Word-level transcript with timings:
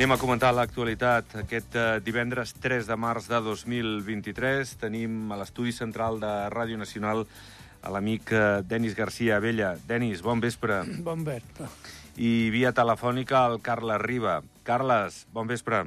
Anem 0.00 0.14
a 0.14 0.16
comentar 0.16 0.48
l'actualitat. 0.56 1.34
Aquest 1.42 1.74
eh, 1.76 1.98
divendres 2.00 2.54
3 2.56 2.86
de 2.88 2.96
març 2.96 3.26
de 3.28 3.36
2023 3.44 4.70
tenim 4.80 5.28
a 5.28 5.36
l'estudi 5.36 5.74
central 5.76 6.16
de 6.22 6.30
Ràdio 6.54 6.78
Nacional 6.80 7.26
a 7.84 7.92
l'amic 7.92 8.32
eh, 8.32 8.40
Denis 8.64 8.96
Garcia 8.96 9.36
Abella. 9.36 9.74
Denis, 9.90 10.22
bon 10.24 10.40
vespre. 10.40 10.80
Bon 11.10 11.20
vespre. 11.26 11.68
I 12.16 12.48
via 12.48 12.72
telefònica 12.72 13.44
el 13.50 13.60
Carles 13.60 14.00
Riba. 14.00 14.38
Carles, 14.64 15.26
bon 15.36 15.52
vespre. 15.52 15.82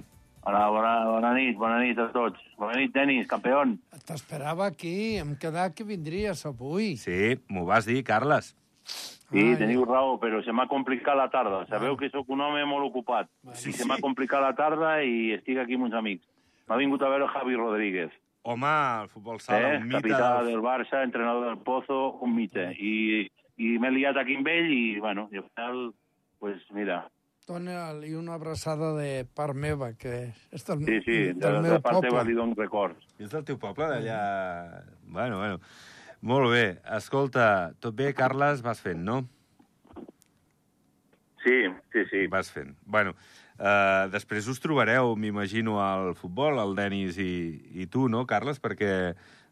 Hola, 0.46 0.62
bona, 0.78 0.94
bona 1.10 1.34
nit, 1.34 1.58
bona 1.58 1.82
nit 1.82 1.98
a 1.98 2.12
tots. 2.14 2.38
Bona 2.62 2.78
nit, 2.78 2.94
Denis, 2.94 3.26
campió. 3.26 3.66
T'esperava 4.06 4.70
aquí, 4.70 5.18
em 5.26 5.34
quedat 5.42 5.74
que 5.74 5.90
vindries 5.90 6.46
avui. 6.46 7.00
Sí, 7.02 7.40
m'ho 7.50 7.66
vas 7.66 7.90
dir, 7.90 8.04
Carles. 8.06 8.54
Sí, 9.34 9.42
Ai. 9.50 9.58
teniu 9.58 9.84
raó, 9.90 10.20
però 10.22 10.40
se 10.46 10.54
m'ha 10.54 10.68
complicat 10.70 11.18
la 11.18 11.28
tarda. 11.34 11.64
Sabeu 11.68 11.98
que 11.98 12.10
sóc 12.14 12.30
un 12.30 12.42
home 12.46 12.64
molt 12.70 12.86
ocupat. 12.92 13.28
Sí, 13.58 13.72
I 13.72 13.74
se 13.74 13.86
m'ha 13.90 13.98
complicat 14.00 14.42
la 14.46 14.54
tarda 14.56 15.00
i 15.04 15.34
estic 15.34 15.58
aquí 15.58 15.74
amb 15.76 15.90
uns 15.90 15.96
amics. 15.98 16.28
M'ha 16.70 16.78
vingut 16.78 17.02
a 17.02 17.10
veure 17.10 17.28
Javi 17.34 17.56
Rodríguez, 17.58 18.12
Home, 18.46 18.68
el 19.04 19.10
futbol 19.10 19.40
sala, 19.40 19.74
eh? 19.74 19.78
un 19.78 19.88
mite. 19.88 20.02
capità 20.02 20.38
del- 20.38 20.48
del 20.52 20.62
Barça, 20.62 21.02
entrenador 21.04 21.46
del 21.48 21.58
Pozo, 21.64 22.20
un 22.22 22.36
mite. 22.36 22.72
I, 22.78 23.26
i 23.58 23.78
m'he 23.80 23.90
liat 23.92 24.18
aquí 24.20 24.36
amb 24.36 24.48
ell 24.48 24.72
i, 24.72 25.00
bueno, 25.00 25.30
i 25.32 25.38
al 25.38 25.46
final, 25.50 25.94
pues 26.40 26.62
mira, 26.72 27.10
Dóna-li 27.48 28.14
una 28.16 28.36
abraçada 28.36 28.94
de 28.96 29.26
part 29.26 29.54
meva, 29.54 29.90
que 30.00 30.32
és 30.52 30.64
del, 30.66 30.80
sí, 30.86 31.02
sí, 31.04 31.12
de, 31.12 31.34
del 31.34 31.58
de 31.62 31.62
meu 31.74 31.82
part 31.82 32.00
teva 32.00 32.20
poble. 32.22 32.30
li 32.30 32.36
dono 32.38 32.54
records. 32.56 33.04
És 33.20 33.30
del 33.32 33.44
teu 33.44 33.58
poble, 33.60 33.84
d'allà... 33.92 34.84
Bueno, 35.08 35.40
bueno. 35.40 35.60
Molt 36.24 36.54
bé. 36.54 36.66
Escolta, 36.96 37.46
tot 37.84 37.96
bé, 38.00 38.14
Carles? 38.16 38.62
Vas 38.64 38.80
fent, 38.80 39.02
no? 39.04 39.26
Sí, 41.44 41.58
sí, 41.92 42.06
sí. 42.08 42.22
Vas 42.32 42.48
fent. 42.54 42.72
Bueno, 42.88 43.12
uh, 43.58 44.08
després 44.14 44.48
us 44.48 44.64
trobareu, 44.64 45.18
m'imagino, 45.20 45.82
al 45.84 46.14
futbol, 46.16 46.62
el 46.64 46.72
Denis 46.80 47.20
i, 47.20 47.34
i 47.76 47.90
tu, 47.92 48.08
no, 48.08 48.24
Carles? 48.30 48.62
Perquè 48.64 48.94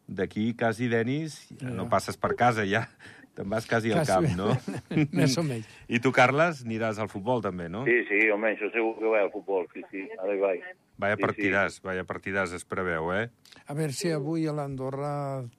d'aquí, 0.08 0.48
quasi, 0.56 0.88
Denis, 0.88 1.36
ja 1.60 1.74
no 1.76 1.90
passes 1.92 2.16
per 2.16 2.32
casa, 2.40 2.64
ja. 2.64 2.86
Te'n 3.32 3.48
vas 3.48 3.64
quasi 3.66 3.92
al 3.96 4.04
camp, 4.04 4.26
no? 4.36 4.50
Més 5.16 5.36
o 5.40 5.42
menys. 5.46 5.68
I 5.88 6.00
tu, 6.04 6.10
Carles, 6.12 6.60
aniràs 6.66 6.98
al 7.00 7.08
futbol, 7.08 7.40
també, 7.44 7.68
no? 7.72 7.86
Sí, 7.88 8.02
sí, 8.10 8.18
home, 8.30 8.50
això 8.52 8.68
segur 8.74 8.90
que 8.98 9.08
va 9.08 9.22
al 9.24 9.30
futbol, 9.32 9.64
sí, 9.72 9.80
sí, 9.90 10.02
ara 10.20 10.34
hi 10.36 10.40
vaig. 10.42 10.66
Vaya 11.00 11.16
Sí, 11.16 11.22
partidàs, 11.24 11.78
vaya 11.82 12.04
partidàs 12.04 12.52
es 12.58 12.66
preveu, 12.68 13.08
eh? 13.16 13.30
A 13.66 13.74
veure 13.74 13.94
si 13.96 14.10
avui 14.12 14.44
a 14.46 14.52
l'Andorra 14.52 15.12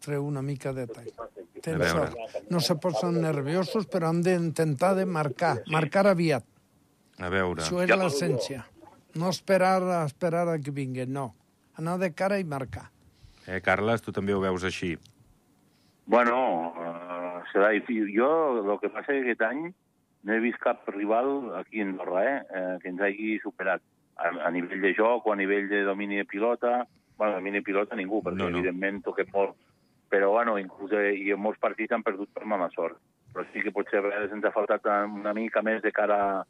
treu 0.05 0.27
una 0.29 0.43
mica 0.45 0.71
de 0.77 0.85
tall. 0.87 1.09
A 1.17 1.25
Tens 1.63 1.79
veure. 1.81 2.11
sort. 2.11 2.45
No 2.53 2.61
se 2.61 2.75
posen 2.77 3.17
nerviosos, 3.23 3.87
però 3.89 4.11
han 4.11 4.21
d'intentar 4.21 4.93
de 4.99 5.05
marcar. 5.09 5.55
Marcar 5.73 6.05
aviat. 6.11 6.45
A 7.17 7.29
veure. 7.33 7.63
Això 7.63 7.81
és 7.83 7.89
l'essència. 7.97 8.65
No 9.15 9.29
esperar 9.33 9.81
a 9.81 10.03
esperar 10.05 10.45
a 10.51 10.59
que 10.61 10.71
vinguin, 10.75 11.11
no. 11.13 11.31
Anar 11.81 11.97
de 12.01 12.11
cara 12.13 12.37
i 12.39 12.45
marcar. 12.45 12.89
Eh, 13.47 13.59
Carles, 13.65 14.01
tu 14.05 14.13
també 14.13 14.33
ho 14.35 14.39
veus 14.43 14.63
així. 14.63 14.93
Bueno, 16.05 16.35
serà 17.51 17.71
difícil. 17.75 18.11
Jo, 18.15 18.29
el 18.63 18.79
que 18.79 18.91
passa 18.93 19.13
és 19.13 19.23
que 19.23 19.33
aquest 19.33 19.43
any 19.49 19.65
no 20.23 20.33
he 20.33 20.39
vist 20.39 20.59
cap 20.63 20.87
rival 20.87 21.51
aquí 21.59 21.81
a 21.81 21.85
Andorra 21.85 22.23
eh, 22.23 22.41
eh, 22.47 22.77
que 22.81 22.89
ens 22.93 23.01
hagi 23.01 23.37
superat. 23.43 23.81
A, 24.15 24.29
a 24.47 24.51
nivell 24.53 24.81
de 24.81 24.93
joc 24.95 25.25
o 25.27 25.33
a 25.33 25.35
nivell 25.35 25.69
de 25.69 25.83
domini 25.83 26.21
de 26.21 26.25
pilota... 26.25 26.83
Bueno, 27.17 27.35
domini 27.35 27.59
de 27.59 27.65
pilota 27.65 27.95
ningú, 27.95 28.23
perquè 28.25 28.39
No, 28.39 28.49
no, 28.49 28.57
evidentment 28.57 29.03
toquem 29.05 29.27
molt. 29.33 29.53
Però, 30.09 30.31
bueno, 30.31 30.55
inclús 30.61 30.91
eh, 30.97 31.11
i 31.17 31.31
en 31.33 31.41
molts 31.41 31.59
partits 31.61 31.93
han 31.93 32.05
perdut 32.05 32.31
per 32.33 32.45
mala 32.49 32.69
sort. 32.73 32.97
Però 33.33 33.45
sí 33.51 33.61
que 33.65 33.73
potser 33.73 33.99
a 33.99 34.05
vegades 34.07 34.33
ens 34.33 34.45
ha 34.45 34.53
faltat 34.53 34.85
una 34.85 35.33
mica 35.33 35.61
més 35.65 35.81
de 35.81 35.91
cara, 35.91 36.43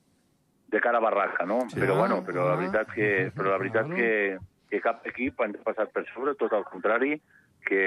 de 0.68 0.80
cara 0.84 1.00
a 1.00 1.04
barraca, 1.04 1.46
no? 1.48 1.62
Sí. 1.72 1.80
Però, 1.80 1.96
bueno, 2.00 2.22
però 2.28 2.48
la 2.48 2.56
Ah, 2.58 2.62
veritat 2.62 2.92
que, 2.94 3.32
però 3.36 3.52
la 3.52 3.60
veritat 3.62 3.92
que, 3.96 4.38
que 4.70 4.82
cap 4.84 5.06
equip 5.08 5.40
ens 5.46 5.60
ha 5.60 5.68
passat 5.68 5.92
per 5.96 6.06
sobre, 6.14 6.36
tot 6.36 6.54
al 6.54 6.66
contrari, 6.68 7.18
que 7.64 7.84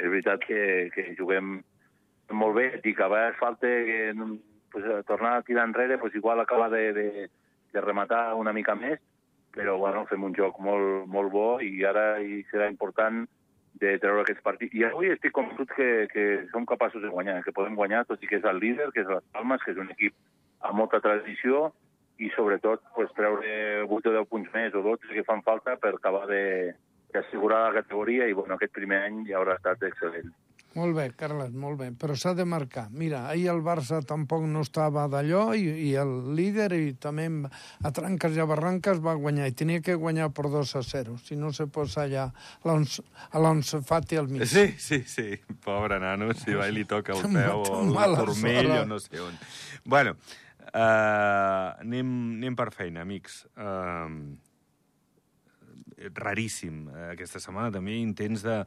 és 0.00 0.08
veritat 0.10 0.44
que, 0.44 0.90
que 0.92 1.14
juguem 1.16 1.62
molt 2.34 2.56
bé, 2.56 2.68
que 2.82 3.02
a 3.02 3.08
vegades 3.08 3.38
falta 3.38 3.66
que, 3.66 4.12
pues, 4.72 4.84
eh, 4.84 5.02
tornar 5.06 5.36
a 5.36 5.42
tirar 5.42 5.66
enrere, 5.68 5.98
pues, 5.98 6.14
igual 6.14 6.40
acabar 6.40 6.70
de, 6.70 6.92
de, 6.92 7.30
de 7.72 7.80
rematar 7.80 8.34
una 8.34 8.52
mica 8.52 8.74
més, 8.74 9.00
però 9.54 9.78
bueno, 9.78 10.04
fem 10.10 10.22
un 10.26 10.34
joc 10.34 10.58
molt, 10.58 11.06
molt 11.06 11.30
bo 11.30 11.48
i 11.62 11.84
ara 11.86 12.18
hi 12.20 12.42
serà 12.50 12.66
important 12.70 13.22
de 13.78 13.96
treure 14.02 14.22
aquests 14.22 14.42
partits. 14.42 14.74
I 14.74 14.84
avui 14.88 15.10
estic 15.10 15.34
convençut 15.34 15.70
que, 15.74 16.06
que 16.10 16.24
som 16.50 16.66
capaços 16.66 17.02
de 17.02 17.10
guanyar, 17.10 17.40
que 17.44 17.54
podem 17.54 17.78
guanyar, 17.78 18.04
tot 18.08 18.22
i 18.22 18.30
que 18.30 18.38
és 18.40 18.46
el 18.50 18.58
líder, 18.62 18.90
que 18.94 19.02
és 19.02 19.10
les 19.10 19.24
Palmes, 19.34 19.62
que 19.62 19.74
és 19.74 19.80
un 19.82 19.90
equip 19.94 20.14
amb 20.66 20.78
molta 20.78 21.00
tradició, 21.04 21.68
i 22.22 22.30
sobretot 22.34 22.82
pues, 22.94 23.10
treure 23.16 23.84
8 23.86 24.10
o 24.10 24.14
10 24.14 24.28
punts 24.30 24.50
més 24.54 24.74
o 24.74 24.82
12 24.82 25.10
que 25.10 25.26
fan 25.26 25.42
falta 25.46 25.74
per 25.82 25.96
acabar 25.96 26.26
de 26.30 26.74
d'assegurar 27.14 27.60
la 27.68 27.74
categoria 27.80 28.26
i 28.26 28.34
bueno, 28.34 28.56
aquest 28.56 28.72
primer 28.74 29.04
any 29.06 29.20
ja 29.28 29.38
haurà 29.38 29.54
estat 29.54 29.82
excel·lent. 29.86 30.32
Molt 30.74 30.96
bé, 30.96 31.04
Carles, 31.14 31.52
molt 31.54 31.78
bé. 31.78 31.90
Però 31.94 32.16
s'ha 32.18 32.32
de 32.34 32.44
marcar. 32.44 32.88
Mira, 32.90 33.28
ahir 33.30 33.48
el 33.52 33.60
Barça 33.62 34.00
tampoc 34.02 34.42
no 34.50 34.60
estava 34.66 35.04
d'allò 35.08 35.54
i, 35.54 35.68
i 35.88 35.94
el 36.00 36.34
líder 36.34 36.70
i 36.74 36.92
també 36.98 37.26
amb- 37.30 37.46
a 37.84 37.92
tranques 37.94 38.34
i 38.34 38.40
a 38.42 38.46
barranques 38.50 38.98
va 39.04 39.14
guanyar 39.14 39.46
i 39.46 39.54
tenia 39.54 39.80
que 39.80 39.94
guanyar 39.94 40.32
per 40.34 40.48
2 40.50 40.74
a 40.76 40.82
0. 40.82 41.14
Si 41.22 41.36
no 41.38 41.52
se 41.52 41.66
posa 41.66 42.02
allà 42.08 42.26
l'Once 42.64 43.80
Fati 43.86 44.16
al 44.16 44.28
mig. 44.28 44.44
Sí, 44.50 44.74
sí, 44.78 45.02
sí. 45.06 45.28
Pobre 45.64 45.98
nano, 46.02 46.32
si 46.34 46.54
va 46.54 46.66
i 46.68 46.72
li 46.74 46.84
toca 46.84 47.14
el 47.14 47.22
peu 47.22 47.62
o 47.62 47.82
el 48.04 48.16
turmell 48.18 48.70
o 48.80 48.84
no 48.86 48.98
sé 48.98 49.20
on. 49.22 49.38
Bueno, 49.84 50.16
uh, 50.72 51.80
anem, 51.84 52.10
anem 52.40 52.56
per 52.58 52.70
feina, 52.74 53.02
amics. 53.06 53.44
Uh, 53.56 54.34
raríssim. 56.14 56.88
Eh, 56.88 57.08
Aquesta 57.14 57.40
setmana 57.42 57.72
també 57.74 57.98
intents 58.00 58.44
de 58.46 58.60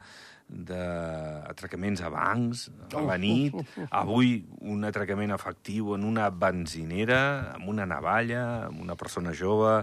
d'atracaments 0.48 2.00
a 2.00 2.08
bancs 2.08 2.62
a 2.96 3.02
la 3.04 3.18
nit. 3.20 3.52
Avui 3.92 4.38
un 4.64 4.86
atracament 4.88 5.34
efectiu 5.36 5.92
en 5.92 6.06
una 6.08 6.30
benzinera, 6.32 7.52
amb 7.52 7.68
una 7.68 7.84
navalla, 7.84 8.44
amb 8.72 8.80
una 8.88 8.96
persona 8.96 9.36
jove... 9.36 9.82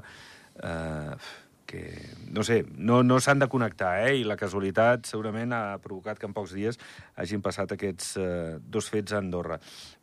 Eh, 0.64 1.18
que, 1.66 1.82
no 2.30 2.44
sé, 2.46 2.64
no, 2.78 3.02
no 3.04 3.18
s'han 3.20 3.40
de 3.42 3.48
connectar, 3.50 3.96
eh? 4.06 4.20
I 4.20 4.26
la 4.28 4.38
casualitat 4.38 5.08
segurament 5.10 5.54
ha 5.56 5.80
provocat 5.82 6.20
que 6.22 6.28
en 6.30 6.36
pocs 6.36 6.54
dies 6.54 6.78
hagin 7.18 7.42
passat 7.42 7.74
aquests 7.74 8.12
eh, 8.22 8.58
dos 8.62 8.90
fets 8.94 9.16
a 9.16 9.20
Andorra. 9.20 9.58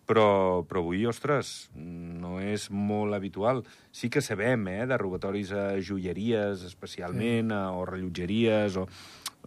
Però, 0.06 0.64
però 0.66 0.80
avui, 0.82 1.04
ostres, 1.06 1.70
no 1.78 2.40
és 2.42 2.66
molt 2.74 3.14
habitual. 3.14 3.62
Sí 3.94 4.10
que 4.10 4.20
sabem, 4.20 4.66
eh, 4.68 4.84
de 4.90 4.98
robatoris 4.98 5.52
a 5.54 5.66
joieries, 5.78 6.64
especialment, 6.66 7.52
sí. 7.54 7.60
o 7.78 7.84
rellotgeries, 7.86 8.76
o, 8.82 8.88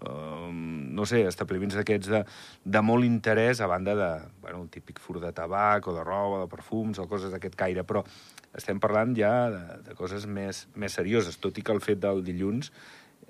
uh, 0.07 0.47
no 0.49 1.05
sé, 1.05 1.25
establiments 1.27 1.75
d'aquests 1.75 2.11
de, 2.13 2.23
de 2.63 2.83
molt 2.87 3.07
interès, 3.07 3.59
a 3.59 3.67
banda 3.67 3.97
de, 3.99 4.09
bueno, 4.41 4.63
un 4.63 4.71
típic 4.71 5.03
fur 5.03 5.19
de 5.19 5.33
tabac, 5.35 5.91
o 5.91 5.95
de 5.97 6.07
roba, 6.07 6.45
de 6.45 6.51
perfums, 6.51 7.03
o 7.03 7.07
coses 7.11 7.35
d'aquest 7.35 7.59
caire, 7.59 7.83
però 7.83 8.05
estem 8.55 8.79
parlant 8.79 9.11
ja 9.17 9.33
de, 9.51 9.63
de 9.89 9.95
coses 9.99 10.23
més, 10.25 10.65
més 10.75 10.95
serioses, 10.95 11.35
tot 11.43 11.57
i 11.59 11.65
que 11.65 11.75
el 11.75 11.83
fet 11.83 11.99
del 11.99 12.23
dilluns 12.23 12.71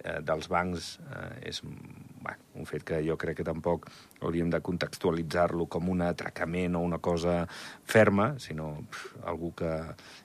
eh, 0.06 0.20
dels 0.26 0.48
bancs 0.52 0.96
eh, 1.02 1.50
és 1.50 1.62
bueno, 1.66 2.42
un 2.56 2.66
fet 2.70 2.86
que 2.86 3.02
jo 3.06 3.18
crec 3.22 3.40
que 3.42 3.46
tampoc 3.46 3.86
hauríem 4.22 4.50
de 4.54 4.62
contextualitzar-lo 4.66 5.68
com 5.70 5.92
un 5.94 6.02
atracament 6.06 6.78
o 6.78 6.82
una 6.86 6.98
cosa 6.98 7.44
ferma, 7.86 8.34
sinó 8.42 8.72
pff, 8.90 9.20
algú 9.30 9.52
que 9.58 9.72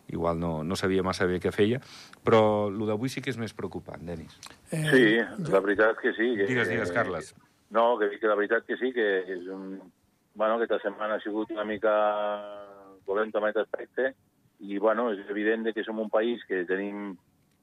igual 0.09 0.41
no, 0.41 0.53
no 0.65 0.79
sabia 0.81 1.05
massa 1.05 1.29
bé 1.29 1.41
què 1.43 1.53
feia, 1.53 1.81
però 2.25 2.69
el 2.71 2.81
d'avui 2.89 3.13
sí 3.13 3.21
que 3.25 3.33
és 3.33 3.41
més 3.41 3.57
preocupant, 3.57 4.05
Denis. 4.07 4.37
Eh, 4.71 4.85
Sí, 4.91 5.05
la 5.51 5.61
veritat 5.61 6.01
que 6.01 6.15
sí. 6.17 6.35
Que, 6.37 6.49
Digues, 6.49 6.69
digues, 6.69 6.93
Carles. 6.93 7.35
No, 7.71 7.99
que, 7.99 8.11
que 8.19 8.29
la 8.29 8.37
veritat 8.39 8.67
que 8.67 8.77
sí, 8.81 8.93
que 8.97 9.07
és 9.37 9.47
un... 9.53 9.79
Bueno, 10.35 10.57
aquesta 10.57 10.79
setmana 10.83 11.19
ha 11.19 11.23
sigut 11.23 11.51
una 11.53 11.65
mica 11.67 11.93
dolenta 13.07 13.39
en 13.39 13.49
aquest 13.49 13.67
aspecte, 13.67 14.15
i, 14.61 14.79
bueno, 14.79 15.11
és 15.13 15.21
evident 15.33 15.65
de 15.67 15.73
que 15.77 15.85
som 15.85 16.01
un 16.01 16.11
país 16.13 16.43
que 16.49 16.65
tenim 16.69 17.15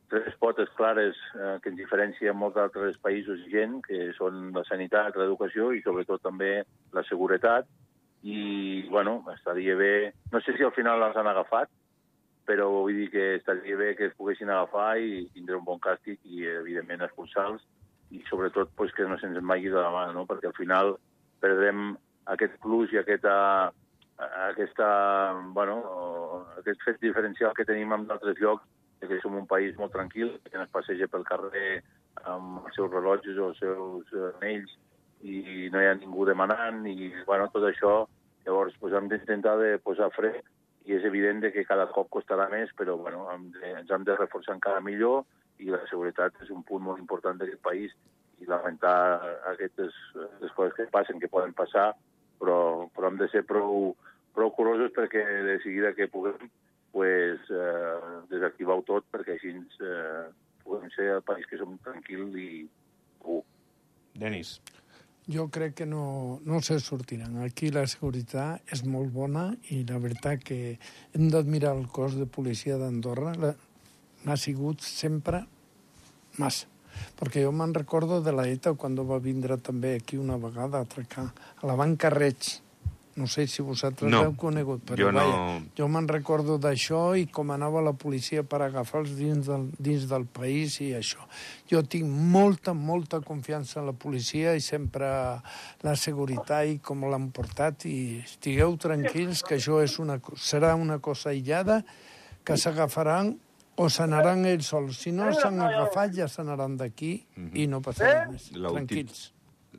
tres 0.09 0.35
potes 0.39 0.69
clares 0.77 1.17
eh, 1.35 1.57
que 1.63 1.71
ens 1.71 1.79
diferencien 1.79 2.37
molt 2.37 2.55
d'altres 2.55 2.97
països 3.03 3.41
i 3.45 3.51
gent, 3.51 3.81
que 3.85 4.11
són 4.17 4.51
la 4.55 4.63
sanitat, 4.67 5.17
l'educació 5.19 5.73
i 5.75 5.83
sobretot 5.83 6.23
també 6.23 6.61
la 6.95 7.03
seguretat. 7.09 7.67
I, 8.27 8.87
bueno, 8.89 9.19
estaria 9.33 9.75
bé... 9.77 10.13
No 10.31 10.41
sé 10.41 10.55
si 10.57 10.65
al 10.65 10.73
final 10.75 11.03
els 11.05 11.19
han 11.19 11.29
agafat, 11.29 11.69
però 12.47 12.69
vull 12.71 12.95
dir 12.95 13.09
que 13.11 13.25
estaria 13.35 13.75
bé 13.77 13.91
que 13.95 14.07
es 14.07 14.15
poguessin 14.17 14.49
agafar 14.49 14.97
i 15.03 15.27
tindre 15.35 15.59
un 15.59 15.67
bon 15.67 15.81
càstig 15.83 16.21
i, 16.23 16.45
evidentment, 16.47 17.03
expulsar-los 17.03 17.63
i, 18.15 18.23
sobretot, 18.29 18.71
pues, 18.79 18.93
que 18.95 19.05
no 19.07 19.19
se'ns 19.19 19.43
magui 19.43 19.71
de 19.73 19.81
la 19.81 19.91
mà, 19.91 20.05
no? 20.15 20.23
perquè 20.29 20.47
al 20.49 20.55
final 20.57 20.95
perdrem 21.43 21.91
aquest 22.31 22.55
plus 22.63 22.93
i 22.95 23.01
aquesta, 23.01 23.35
aquesta, 24.47 24.87
bueno, 25.55 25.77
aquest 26.57 26.81
fet 26.87 27.03
diferencial 27.03 27.53
que 27.55 27.67
tenim 27.67 27.91
en 27.93 28.07
d'altres 28.07 28.39
llocs, 28.39 28.63
que 28.99 29.19
som 29.21 29.37
un 29.37 29.47
país 29.47 29.77
molt 29.77 29.93
tranquil, 29.93 30.37
que 30.43 30.57
es 30.57 30.73
passeja 30.73 31.07
pel 31.11 31.25
carrer 31.27 31.81
amb 32.25 32.65
els 32.65 32.75
seus 32.75 32.91
rellotges 32.91 33.37
o 33.37 33.51
els 33.51 33.61
seus 33.61 34.13
eh, 34.15 34.29
anells 34.39 34.73
i 35.21 35.69
no 35.73 35.81
hi 35.81 35.89
ha 35.89 35.95
ningú 35.97 36.25
demanant 36.25 36.83
i, 36.89 37.11
bueno, 37.25 37.49
tot 37.53 37.65
això, 37.69 37.93
llavors, 38.45 38.75
pues, 38.81 38.93
hem 38.93 39.09
d'intentar 39.11 39.57
de 39.61 39.77
posar 39.83 40.09
fre 40.15 40.33
i 40.87 40.95
és 40.95 41.05
evident 41.05 41.41
de 41.43 41.51
que 41.51 41.65
cada 41.67 41.87
cop 41.93 42.09
costarà 42.13 42.47
més, 42.49 42.71
però 42.77 42.95
bueno, 42.97 43.25
hem 43.33 43.49
de, 43.55 43.73
ens 43.81 43.89
hem 43.91 44.05
de 44.07 44.15
reforçar 44.15 44.55
encara 44.55 44.83
millor 44.83 45.25
i 45.59 45.71
la 45.73 45.81
seguretat 45.89 46.37
és 46.45 46.53
un 46.53 46.63
punt 46.63 46.85
molt 46.85 47.01
important 47.01 47.39
d'aquest 47.39 47.61
país 47.65 47.95
i 48.39 48.45
lamentar 48.47 48.97
aquestes 49.51 49.95
les 50.41 50.53
coses 50.53 50.75
que 50.77 50.85
passen, 50.93 51.19
que 51.19 51.31
poden 51.31 51.55
passar, 51.57 51.89
però, 52.39 52.87
però 52.95 53.09
hem 53.09 53.17
de 53.19 53.27
ser 53.33 53.43
prou, 53.49 53.95
prou 54.37 54.53
curosos 54.53 54.93
perquè 54.95 55.25
de 55.47 55.57
seguida 55.65 55.95
que 55.97 56.09
puguem 56.13 56.47
pues, 56.97 57.41
eh, 57.53 57.97
desactivar-ho 58.31 58.81
tot 58.81 59.05
perquè 59.13 59.35
així 59.35 59.51
eh, 59.85 60.23
puguem 60.63 60.89
ser 60.95 61.11
el 61.19 61.21
país 61.21 61.45
que 61.45 61.59
som 61.59 61.75
tranquil 61.85 62.31
i 62.33 62.63
segur. 63.19 63.43
Denis. 64.17 64.55
Jo 65.29 65.45
crec 65.53 65.75
que 65.77 65.85
no, 65.85 66.39
no 66.41 66.61
se 66.65 66.79
sortiran. 66.79 67.37
Aquí 67.45 67.69
la 67.69 67.85
seguretat 67.85 68.73
és 68.73 68.81
molt 68.81 69.13
bona 69.13 69.51
i 69.69 69.83
la 69.85 70.01
veritat 70.01 70.41
que 70.49 70.59
hem 71.13 71.29
d'admirar 71.29 71.75
el 71.77 71.85
cos 71.93 72.17
de 72.17 72.25
policia 72.25 72.79
d'Andorra. 72.81 73.35
N'ha 74.25 74.41
sigut 74.41 74.81
sempre 74.81 75.45
massa. 76.41 76.65
Perquè 77.13 77.43
jo 77.45 77.53
me'n 77.53 77.77
recordo 77.77 78.23
de 78.25 78.33
la 78.33 78.47
ETA 78.49 78.73
quan 78.73 78.97
va 78.97 79.21
vindre 79.21 79.61
també 79.61 79.99
aquí 79.99 80.17
una 80.17 80.41
vegada 80.41 80.79
a 80.81 80.87
atracar 80.89 81.27
a 81.29 81.69
la 81.69 81.77
banca 81.77 82.09
Reig 82.09 82.55
no 83.17 83.25
sé 83.27 83.47
si 83.49 83.63
vosaltres 83.65 84.11
no, 84.11 84.21
heu 84.23 84.35
conegut, 84.37 84.83
però 84.85 85.07
jo 85.07 85.11
no... 85.11 85.23
jo 85.75 85.87
me'n 85.89 86.07
recordo 86.09 86.57
d'això 86.61 87.15
i 87.17 87.25
com 87.33 87.49
anava 87.51 87.81
la 87.81 87.93
policia 87.97 88.43
per 88.45 88.61
agafar-los 88.61 89.15
dins, 89.17 89.49
del, 89.49 89.67
dins 89.81 90.05
del 90.09 90.27
país 90.29 90.77
i 90.85 90.91
això. 90.97 91.25
Jo 91.69 91.81
tinc 91.81 92.05
molta, 92.05 92.75
molta 92.77 93.19
confiança 93.25 93.81
en 93.81 93.89
la 93.89 93.95
policia 93.97 94.53
i 94.53 94.61
sempre 94.61 95.09
la 95.83 95.95
seguretat 95.97 96.69
i 96.69 96.77
com 96.83 97.07
l'han 97.09 97.31
portat 97.33 97.87
i 97.89 97.97
estigueu 98.21 98.77
tranquils 98.81 99.41
que 99.47 99.57
això 99.57 99.81
és 99.81 99.97
una, 100.03 100.19
serà 100.37 100.75
una 100.77 100.99
cosa 101.01 101.33
aïllada 101.33 101.81
que 102.45 102.55
s'agafaran 102.55 103.33
o 103.77 103.89
s'anaran 103.93 104.45
ells 104.49 104.69
sols. 104.71 105.01
Si 105.01 105.11
no 105.13 105.31
s'han 105.33 105.59
agafat, 105.61 106.13
ja 106.21 106.29
s'anaran 106.29 106.77
d'aquí 106.77 107.25
mm 107.35 107.43
-hmm. 107.43 107.57
i 107.57 107.67
no 107.67 107.81
passarà 107.81 108.29
més. 108.29 108.51
Tranquils 108.53 109.31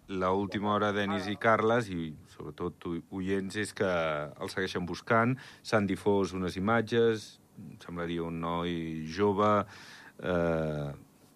l'última 0.09 0.73
hora 0.73 0.93
Denis 0.93 1.27
i 1.29 1.37
Carles, 1.37 1.89
i 1.89 2.15
sobretot 2.39 2.87
oients, 3.11 3.59
és 3.59 3.75
que 3.75 3.89
el 3.89 4.53
segueixen 4.53 4.87
buscant. 4.87 5.35
S'han 5.67 5.89
difós 5.91 6.35
unes 6.39 6.57
imatges, 6.61 7.35
semblaria 7.83 8.23
un 8.23 8.39
noi 8.41 9.05
jove, 9.11 9.51
eh, 10.23 10.89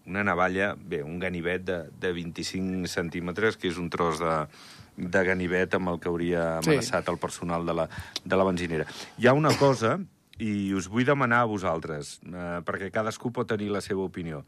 una 0.06 0.24
navalla, 0.26 0.72
bé, 0.74 1.02
un 1.02 1.18
ganivet 1.22 1.66
de, 1.66 1.78
de 2.00 2.12
25 2.14 2.90
centímetres, 2.90 3.58
que 3.58 3.70
és 3.70 3.78
un 3.78 3.90
tros 3.90 4.22
de, 4.22 4.34
de 4.96 5.22
ganivet 5.26 5.74
amb 5.78 5.92
el 5.92 6.00
que 6.02 6.10
hauria 6.10 6.58
amenaçat 6.58 7.06
sí. 7.06 7.14
el 7.14 7.20
personal 7.22 7.66
de 7.66 7.76
la, 7.82 7.88
de 8.24 8.38
la 8.38 8.46
benzinera. 8.48 8.88
Hi 9.18 9.30
ha 9.30 9.36
una 9.38 9.54
cosa, 9.58 9.96
i 10.42 10.72
us 10.74 10.88
vull 10.90 11.06
demanar 11.06 11.42
a 11.44 11.50
vosaltres, 11.50 12.16
eh, 12.26 12.60
perquè 12.66 12.90
cadascú 12.94 13.30
pot 13.34 13.50
tenir 13.52 13.70
la 13.74 13.82
seva 13.84 14.06
opinió 14.06 14.42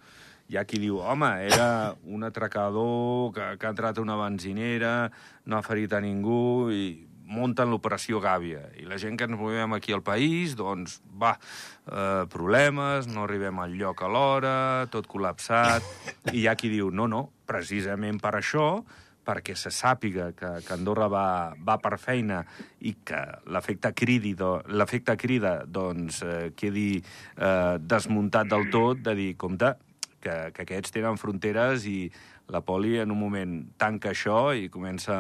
hi 0.49 0.59
ha 0.59 0.65
qui 0.69 0.79
diu, 0.83 0.99
home, 1.01 1.31
era 1.47 1.95
un 2.05 2.25
atracador 2.27 3.33
que, 3.35 3.49
que 3.59 3.67
ha 3.67 3.73
entrat 3.73 3.99
a 3.99 4.05
una 4.05 4.19
benzinera, 4.21 4.95
no 5.47 5.59
ha 5.59 5.65
ferit 5.65 5.95
a 5.97 6.03
ningú 6.05 6.71
i 6.75 6.85
munten 7.25 7.71
l'operació 7.73 8.21
Gàbia. 8.21 8.67
I 8.81 8.85
la 8.89 8.99
gent 9.01 9.17
que 9.17 9.27
ens 9.29 9.39
movem 9.41 9.73
aquí 9.77 9.95
al 9.97 10.05
país, 10.05 10.55
doncs, 10.59 10.99
va, 11.21 11.33
eh, 11.89 12.25
problemes, 12.31 13.09
no 13.09 13.25
arribem 13.25 13.63
al 13.65 13.79
lloc 13.79 14.05
a 14.05 14.11
l'hora, 14.11 14.59
tot 14.93 15.09
col·lapsat... 15.11 15.89
I 16.33 16.43
hi 16.43 16.47
ha 16.49 16.55
qui 16.57 16.71
diu, 16.73 16.91
no, 16.91 17.09
no, 17.09 17.25
precisament 17.49 18.21
per 18.21 18.35
això, 18.39 18.69
perquè 19.25 19.55
se 19.57 19.73
sàpiga 19.73 20.31
que, 20.37 20.51
que 20.65 20.75
Andorra 20.77 21.09
va, 21.09 21.27
va 21.57 21.79
per 21.81 21.97
feina 22.01 22.43
i 22.85 22.95
que 23.07 23.21
l'efecte 23.49 23.93
do, 24.37 25.17
crida 25.17 25.55
doncs, 25.65 26.21
eh, 26.23 26.53
quedi 26.57 27.01
eh, 27.01 27.77
desmuntat 27.81 28.51
del 28.53 28.69
tot, 28.71 29.01
de 29.01 29.15
dir, 29.17 29.31
compte, 29.41 29.75
que, 30.25 30.39
que 30.57 30.65
aquests 30.65 30.95
tenen 30.95 31.21
fronteres 31.21 31.85
i 31.91 32.09
la 32.53 32.65
poli 32.65 32.99
en 33.01 33.13
un 33.13 33.21
moment 33.21 33.61
tanca 33.81 34.13
això 34.13 34.55
i 34.57 34.71
comença 34.73 35.19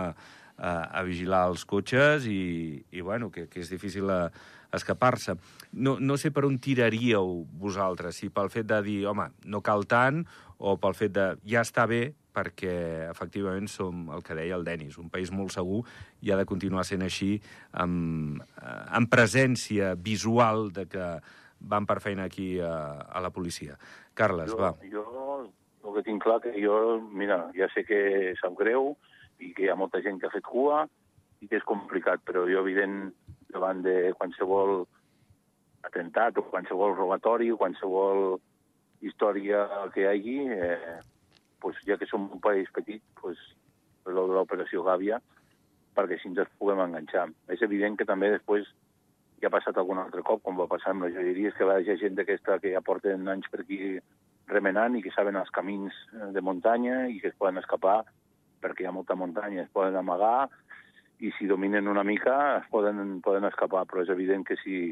a, 0.57 0.73
a 0.73 1.05
vigilar 1.07 1.47
els 1.51 1.65
cotxes 1.69 2.29
i, 2.31 2.83
i 2.93 3.05
bueno, 3.05 3.31
que, 3.31 3.47
que 3.53 3.63
és 3.63 3.71
difícil 3.73 4.11
escapar-se. 4.75 5.37
No, 5.73 5.97
no 6.01 6.19
sé 6.21 6.33
per 6.35 6.45
on 6.49 6.59
tiraríeu 6.63 7.45
vosaltres, 7.61 8.19
si 8.21 8.31
pel 8.35 8.51
fet 8.53 8.69
de 8.71 8.81
dir, 8.87 8.99
home, 9.11 9.31
no 9.47 9.63
cal 9.65 9.87
tant, 9.91 10.25
o 10.59 10.77
pel 10.81 10.97
fet 10.97 11.15
de 11.15 11.29
ja 11.49 11.65
està 11.65 11.87
bé, 11.91 12.15
perquè 12.35 13.07
efectivament 13.07 13.69
som 13.71 14.09
el 14.15 14.25
que 14.27 14.35
deia 14.35 14.57
el 14.59 14.67
Denis, 14.67 14.99
un 14.99 15.11
país 15.13 15.31
molt 15.31 15.55
segur 15.55 15.85
i 16.25 16.33
ha 16.33 16.39
de 16.41 16.47
continuar 16.51 16.83
sent 16.87 17.05
així 17.07 17.37
amb, 17.71 18.43
eh, 18.43 18.77
amb 18.99 19.11
presència 19.11 19.95
visual 19.95 20.73
de 20.75 20.89
que 20.91 21.09
van 21.65 21.87
per 21.87 22.01
feina 22.03 22.27
aquí 22.27 22.59
a, 22.61 22.75
a 23.07 23.23
la 23.23 23.31
policia. 23.31 23.79
Carles, 24.15 24.51
jo, 24.51 24.59
va. 24.61 24.73
Jo 24.91 25.05
el 25.85 25.93
que 25.95 26.05
tinc 26.07 26.23
clar 26.25 26.41
que 26.41 26.53
jo, 26.57 27.01
mira, 27.13 27.51
ja 27.57 27.69
sé 27.75 27.85
que 27.85 28.35
sap 28.41 28.57
greu 28.59 28.95
i 29.43 29.53
que 29.53 29.67
hi 29.67 29.71
ha 29.73 29.79
molta 29.79 30.01
gent 30.05 30.21
que 30.21 30.29
ha 30.29 30.33
fet 30.33 30.47
cua 30.47 30.85
i 31.45 31.49
que 31.51 31.59
és 31.61 31.67
complicat, 31.69 32.23
però 32.25 32.47
jo, 32.49 32.63
evident, 32.65 33.13
davant 33.53 33.83
de 33.85 34.15
qualsevol 34.19 34.87
atemptat 35.85 36.39
o 36.41 36.47
qualsevol 36.49 36.97
robatori 36.97 37.51
o 37.53 37.59
qualsevol 37.61 38.39
història 39.05 39.67
que 39.93 40.05
hi 40.05 40.09
hagi, 40.09 40.39
eh, 40.57 40.97
pues, 41.61 41.77
ja 41.85 41.99
que 42.01 42.09
som 42.09 42.31
un 42.33 42.41
país 42.41 42.71
petit, 42.73 43.03
pues, 43.21 43.41
l'operació 44.09 44.85
Gàbia, 44.85 45.21
perquè 45.97 46.17
si 46.21 46.31
ens 46.31 46.57
puguem 46.59 46.81
enganxar. 46.81 47.29
És 47.53 47.63
evident 47.63 47.99
que 47.99 48.09
també 48.09 48.33
després 48.33 48.67
ja 49.45 49.51
ha 49.51 49.53
passat 49.53 49.77
algun 49.77 50.01
altre 50.01 50.23
cop, 50.25 50.41
com 50.41 50.57
va 50.57 50.71
passar 50.71 50.95
amb 50.95 51.05
les 51.05 51.13
joieries, 51.13 51.53
que 51.59 51.67
va 51.69 51.77
hi 51.81 51.97
gent 52.01 52.17
d'aquesta 52.17 52.57
que 52.63 52.73
ja 52.73 52.81
porten 52.85 53.29
anys 53.29 53.51
per 53.53 53.61
aquí 53.61 53.99
remenant 54.49 54.97
i 54.97 55.03
que 55.05 55.13
saben 55.13 55.37
els 55.37 55.53
camins 55.53 55.93
eh, 56.15 56.31
de 56.33 56.41
muntanya 56.41 57.05
i 57.13 57.19
que 57.21 57.29
es 57.29 57.37
poden 57.37 57.61
escapar 57.61 58.03
perquè 58.65 58.85
hi 58.85 58.89
ha 58.89 58.97
molta 58.97 59.17
muntanya, 59.21 59.67
es 59.67 59.73
poden 59.73 59.97
amagar 60.01 60.49
i 61.21 61.31
si 61.37 61.47
dominen 61.47 61.89
una 61.93 62.05
mica 62.05 62.37
es 62.63 62.71
poden, 62.73 63.21
poden 63.25 63.45
escapar, 63.51 63.85
però 63.89 64.03
és 64.05 64.13
evident 64.13 64.47
que 64.49 64.57
si 64.63 64.89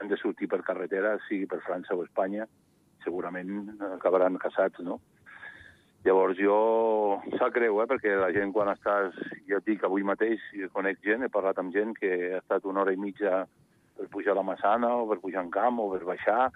han 0.00 0.10
de 0.10 0.18
sortir 0.18 0.50
per 0.50 0.64
carretera, 0.66 1.14
sigui 1.28 1.46
per 1.46 1.62
França 1.62 1.94
o 1.94 2.02
Espanya, 2.02 2.48
segurament 3.04 3.70
acabaran 3.92 4.38
caçats, 4.42 4.82
no? 4.82 4.98
Llavors 6.02 6.38
jo... 6.38 6.56
Sap 7.38 7.54
greu, 7.54 7.78
eh? 7.78 7.86
Perquè 7.86 8.16
la 8.18 8.32
gent 8.34 8.50
quan 8.54 8.72
estàs... 8.72 9.14
Ja 9.46 9.60
et 9.60 9.66
dic, 9.68 9.84
avui 9.86 10.02
mateix 10.06 10.42
conec 10.74 10.98
gent, 11.06 11.22
he 11.22 11.30
parlat 11.30 11.60
amb 11.62 11.70
gent 11.74 11.94
que 11.94 12.10
ha 12.32 12.40
estat 12.40 12.66
una 12.66 12.82
hora 12.82 12.94
i 12.94 12.98
mitja 12.98 13.44
per 13.96 14.08
pujar 14.12 14.32
a 14.32 14.40
la 14.40 14.46
Massana 14.46 14.94
o 14.96 15.08
per 15.10 15.20
pujar 15.22 15.44
en 15.44 15.50
camp 15.52 15.80
o 15.82 15.90
per 15.92 16.04
baixar 16.08 16.50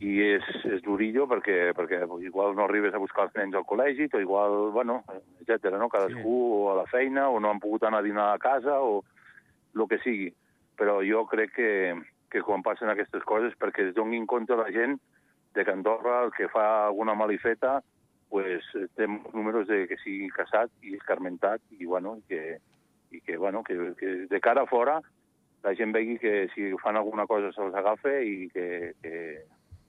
i 0.00 0.14
és, 0.24 0.46
és 0.64 0.80
durillo 0.80 1.26
perquè, 1.28 1.74
perquè 1.76 2.00
igual 2.24 2.54
no 2.56 2.64
arribes 2.64 2.94
a 2.96 3.02
buscar 3.02 3.26
els 3.26 3.34
nens 3.36 3.56
al 3.56 3.66
col·legi, 3.68 4.08
o 4.08 4.20
igual, 4.22 4.70
bueno, 4.72 5.02
etc. 5.44 5.74
no? 5.76 5.90
Cadascú 5.92 6.22
sí. 6.22 6.54
o 6.56 6.70
a 6.72 6.76
la 6.78 6.86
feina, 6.88 7.28
o 7.28 7.40
no 7.40 7.50
han 7.52 7.60
pogut 7.60 7.84
anar 7.84 8.00
a 8.00 8.06
dinar 8.06 8.30
a 8.32 8.40
casa, 8.40 8.78
o 8.80 9.02
el 9.76 9.86
que 9.90 10.00
sigui. 10.00 10.30
Però 10.80 11.02
jo 11.04 11.26
crec 11.28 11.52
que, 11.52 11.70
que 12.32 12.40
quan 12.40 12.64
passen 12.64 12.88
aquestes 12.88 13.26
coses, 13.28 13.52
perquè 13.60 13.90
es 13.90 13.94
donin 13.94 14.24
compte 14.24 14.56
la 14.56 14.70
gent 14.72 14.96
de 15.52 15.66
que 15.66 15.74
Andorra, 15.74 16.22
el 16.24 16.32
que 16.32 16.48
fa 16.48 16.86
alguna 16.86 17.14
malifeta, 17.14 17.82
pues, 18.32 18.64
té 18.96 19.04
números 19.34 19.68
de 19.68 19.84
que 19.90 20.00
sigui 20.00 20.30
casat 20.32 20.72
i 20.86 20.96
escarmentat, 20.96 21.60
i, 21.76 21.84
bueno, 21.84 22.16
que, 22.30 22.56
i 23.12 23.20
que, 23.20 23.36
bueno, 23.36 23.60
que, 23.66 23.76
que 24.00 24.14
de 24.30 24.40
cara 24.40 24.64
a 24.64 24.70
fora 24.70 25.00
la 25.62 25.74
gent 25.74 25.92
vegi 25.92 26.18
que 26.18 26.48
si 26.54 26.70
fan 26.82 26.96
alguna 26.96 27.26
cosa 27.26 27.52
se'ls 27.52 27.74
agafa 27.76 28.14
i 28.24 28.48
que, 28.52 28.94
que, 29.02 29.14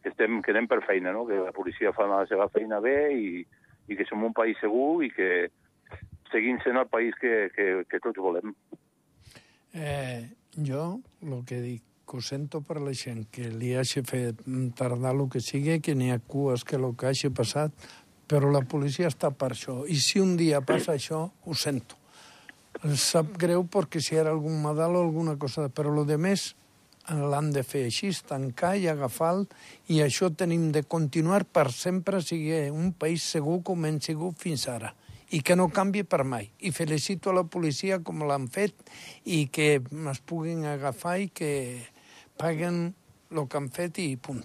que, 0.03 0.09
estem, 0.09 0.41
que 0.43 0.51
anem 0.51 0.67
per 0.67 0.81
feina, 0.85 1.13
no? 1.15 1.25
que 1.27 1.39
la 1.39 1.53
policia 1.55 1.93
fa 1.95 2.07
la 2.09 2.25
seva 2.29 2.49
feina 2.51 2.81
bé 2.83 2.97
i, 3.15 3.45
i 3.87 3.97
que 3.97 4.07
som 4.09 4.23
un 4.27 4.35
país 4.35 4.59
segur 4.59 5.03
i 5.05 5.11
que 5.15 5.29
seguim 6.31 6.59
sent 6.63 6.79
el 6.79 6.89
país 6.91 7.15
que, 7.21 7.49
que, 7.55 7.69
que 7.87 8.01
tots 8.03 8.19
volem. 8.19 8.55
Eh, 9.71 10.27
jo 10.57 10.99
el 11.23 11.39
que 11.47 11.61
dic, 11.63 11.87
que 12.03 12.19
ho 12.19 12.23
sento 12.25 12.59
per 12.67 12.81
la 12.83 12.91
gent, 12.91 13.29
que 13.31 13.47
li 13.47 13.71
hagi 13.79 14.03
fet 14.03 14.43
tardar 14.75 15.15
el 15.15 15.29
que 15.31 15.39
sigui, 15.39 15.79
que 15.79 15.95
n'hi 15.95 16.11
ha 16.11 16.19
cues 16.19 16.67
que 16.67 16.75
el 16.75 16.89
que 16.99 17.07
hagi 17.07 17.31
passat, 17.31 17.71
però 18.27 18.51
la 18.51 18.63
policia 18.67 19.07
està 19.07 19.31
per 19.31 19.53
això. 19.55 19.81
I 19.87 19.95
si 19.99 20.19
un 20.19 20.35
dia 20.39 20.59
passa 20.63 20.97
això, 20.97 21.23
ho 21.31 21.55
sento 21.55 22.00
sap 22.97 23.37
greu 23.37 23.65
perquè 23.67 24.01
si 24.01 24.15
era 24.15 24.31
algun 24.31 24.61
medal 24.63 24.95
o 24.95 25.03
alguna 25.03 25.37
cosa, 25.37 25.69
però 25.69 25.91
lo 25.93 26.05
de 26.05 26.17
més 26.17 26.53
l'han 27.09 27.51
de 27.51 27.63
fer 27.65 27.85
així, 27.89 28.11
tancar 28.27 28.75
i 28.77 28.87
agafar 28.87 29.45
i 29.89 30.01
això 30.01 30.29
tenim 30.29 30.71
de 30.71 30.83
continuar 30.83 31.43
per 31.45 31.71
sempre 31.73 32.21
sigui 32.21 32.69
un 32.69 32.93
país 32.93 33.23
segur 33.23 33.61
com 33.63 33.85
hem 33.85 33.99
sigut 33.99 34.37
fins 34.37 34.67
ara 34.69 34.93
i 35.31 35.39
que 35.41 35.55
no 35.55 35.69
canvi 35.71 36.03
per 36.03 36.25
mai. 36.27 36.49
I 36.59 36.71
felicito 36.75 37.31
a 37.31 37.37
la 37.39 37.45
policia 37.47 38.01
com 38.03 38.25
l'han 38.27 38.49
fet 38.51 38.75
i 39.23 39.45
que 39.47 39.79
es 39.79 40.19
puguin 40.27 40.65
agafar 40.67 41.19
i 41.23 41.29
que 41.31 41.51
paguen 42.37 42.91
el 43.31 43.47
que 43.47 43.57
han 43.57 43.69
fet 43.71 44.01
i 44.03 44.17
punt. 44.19 44.43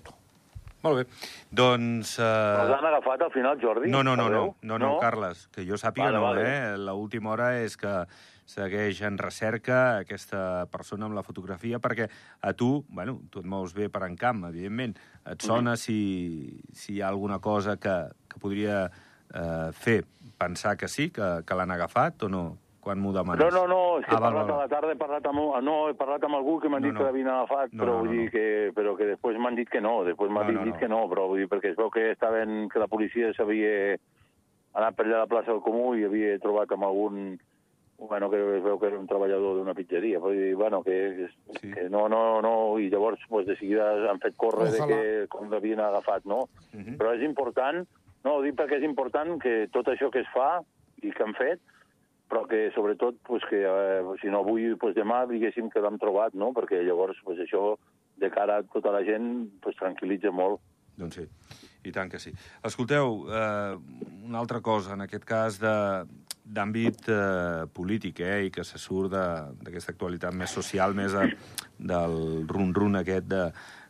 Molt 0.86 1.02
bé. 1.02 1.26
Doncs... 1.62 2.16
Uh... 2.20 2.30
Els 2.62 2.76
han 2.78 2.88
agafat 2.92 3.26
al 3.26 3.34
final, 3.34 3.58
Jordi? 3.62 3.90
No, 3.92 4.04
no, 4.06 4.16
no, 4.18 4.30
no, 4.30 4.46
no, 4.46 4.78
no, 4.78 4.80
no, 4.84 4.94
Carles, 5.02 5.46
que 5.54 5.66
jo 5.66 5.78
sàpiga 5.80 6.08
vale, 6.10 6.18
no, 6.18 6.24
vale. 6.30 6.46
eh? 6.46 6.72
L'última 6.86 7.34
hora 7.34 7.52
és 7.60 7.76
que 7.80 7.98
segueix 8.46 9.00
en 9.02 9.18
recerca 9.18 9.78
aquesta 10.04 10.66
persona 10.70 11.08
amb 11.08 11.16
la 11.18 11.24
fotografia, 11.26 11.80
perquè 11.82 12.06
a 12.40 12.52
tu, 12.54 12.84
bueno, 12.88 13.18
tu 13.30 13.42
et 13.42 13.48
mous 13.50 13.74
bé 13.74 13.90
per 13.90 14.04
en 14.06 14.14
camp, 14.18 14.44
evidentment, 14.48 14.94
et 15.26 15.42
sona 15.42 15.74
si, 15.80 15.98
si 16.72 16.94
hi 16.94 17.02
ha 17.02 17.10
alguna 17.10 17.40
cosa 17.42 17.74
que, 17.82 17.96
que 18.30 18.38
podria 18.42 18.84
eh, 18.86 19.72
fer 19.74 20.04
pensar 20.38 20.76
que 20.78 20.88
sí, 20.88 21.10
que, 21.10 21.40
que 21.42 21.58
l'han 21.58 21.74
agafat 21.74 22.28
o 22.28 22.30
no? 22.30 22.44
Quan 22.86 23.00
m'ho 23.02 23.10
demanes. 23.12 23.42
No, 23.42 23.50
no, 23.50 23.66
no, 23.66 23.80
és 23.98 24.06
que 24.06 24.14
Ah, 24.14 24.18
he 24.18 24.20
val, 24.22 24.32
parlat 24.32 24.46
val. 24.48 24.56
a 24.60 24.62
la 24.62 24.68
tarda, 24.70 24.92
he 24.94 25.00
parlat 25.00 25.26
amb, 25.26 25.40
no, 25.66 25.74
he 25.90 25.94
parlat 25.98 26.22
amb 26.24 26.38
algú 26.38 26.60
que 26.62 26.68
m'han 26.70 26.82
No, 26.82 26.86
dit 26.88 26.94
no. 26.94 27.00
que 27.00 27.06
l'havien 27.08 27.28
agafat, 27.32 27.72
No, 27.72 27.82
però 27.82 27.92
no, 27.92 27.98
vull 27.98 28.10
no, 28.12 28.12
dir 28.20 28.24
no. 28.26 28.30
que, 28.30 28.44
però 28.76 28.96
que 28.96 29.06
després 29.10 29.38
m'han 29.42 29.56
dit 29.58 29.68
que 29.68 29.80
no, 29.80 30.04
després 30.06 30.30
m'han 30.30 30.46
No, 30.46 30.52
dit, 30.52 30.58
no, 30.60 30.64
dit 30.70 30.74
no. 30.74 30.80
que 30.80 30.88
no, 30.88 31.00
però 31.10 31.26
vull 31.28 31.38
dir, 31.42 31.48
perquè 31.50 31.70
es 31.72 31.76
veu 31.76 31.90
que 31.90 32.10
estaven, 32.12 32.68
que 32.68 32.78
la 32.78 32.86
policia 32.86 33.32
s'havia 33.34 33.96
anat 34.76 34.94
per 34.94 35.06
allà 35.06 35.16
a 35.16 35.24
la 35.26 35.26
plaça 35.26 35.50
del 35.52 35.62
Comú 35.64 35.94
i 35.96 36.04
havia 36.04 36.38
trobat 36.38 36.70
amb 36.72 36.84
algun 36.84 37.38
bueno, 37.98 38.28
que 38.28 38.36
es 38.58 38.62
veu 38.62 38.78
que 38.78 38.88
era 38.90 38.98
un 39.00 39.06
treballador 39.08 39.56
d'una 39.56 39.72
pizzeria, 39.72 40.18
vull 40.20 40.36
dir, 40.36 40.54
bueno, 40.54 40.82
que, 40.84 41.28
Sí. 41.48 41.58
sí. 41.62 41.70
que 41.72 41.88
no, 41.88 42.08
no, 42.12 42.42
no, 42.42 42.78
i 42.78 42.90
llavors 42.90 43.18
pues, 43.26 43.46
de 43.46 43.56
seguida 43.56 44.10
han 44.10 44.20
fet 44.20 44.36
córrer 44.36 44.68
de 44.70 44.82
que 44.86 44.98
com 45.32 45.48
l'havien 45.50 45.80
agafat, 45.80 46.26
no? 46.26 46.42
Uh 46.74 46.80
-huh. 46.84 46.96
Però 46.98 47.14
és 47.16 47.22
important, 47.22 47.86
no, 48.22 48.34
ho 48.36 48.42
dic 48.42 48.54
perquè 48.54 48.76
és 48.76 48.82
important 48.84 49.40
que 49.40 49.68
tot 49.72 49.86
això 49.88 50.10
que 50.10 50.20
es 50.20 50.28
fa 50.34 50.60
i 51.02 51.10
que 51.10 51.22
han 51.22 51.32
fet, 51.34 51.58
però 52.30 52.44
que 52.50 52.70
sobretot 52.74 53.20
pues, 53.26 53.44
que 53.50 53.62
eh, 53.62 54.02
si 54.20 54.30
no 54.32 54.42
avui, 54.42 54.72
pues, 54.80 54.96
demà 54.96 55.24
diguéssim 55.30 55.70
que 55.70 55.82
l'hem 55.82 55.98
trobat, 56.02 56.34
no? 56.34 56.52
perquè 56.56 56.82
llavors 56.82 57.18
pues, 57.24 57.38
això 57.42 57.76
de 58.18 58.30
cara 58.32 58.60
a 58.60 58.66
tota 58.72 58.92
la 58.94 59.04
gent 59.06 59.46
pues, 59.62 59.78
tranquil·litza 59.78 60.32
molt. 60.34 60.60
Doncs 60.96 61.18
sí, 61.20 61.26
i 61.84 61.92
tant 61.92 62.10
que 62.10 62.18
sí. 62.18 62.32
Escolteu, 62.64 63.26
eh, 63.28 63.76
una 64.24 64.40
altra 64.40 64.62
cosa, 64.64 64.94
en 64.96 65.04
aquest 65.04 65.26
cas 65.28 65.58
d'àmbit 65.60 67.10
eh, 67.12 67.66
polític, 67.76 68.22
eh, 68.24 68.46
i 68.48 68.52
que 68.54 68.64
se 68.64 68.80
surt 68.80 69.12
d'aquesta 69.12 69.92
actualitat 69.92 70.34
més 70.34 70.54
social, 70.56 70.96
més 70.96 71.12
de, 71.12 71.28
del 71.92 72.46
run-run 72.48 73.02
aquest 73.02 73.28
de 73.28 73.42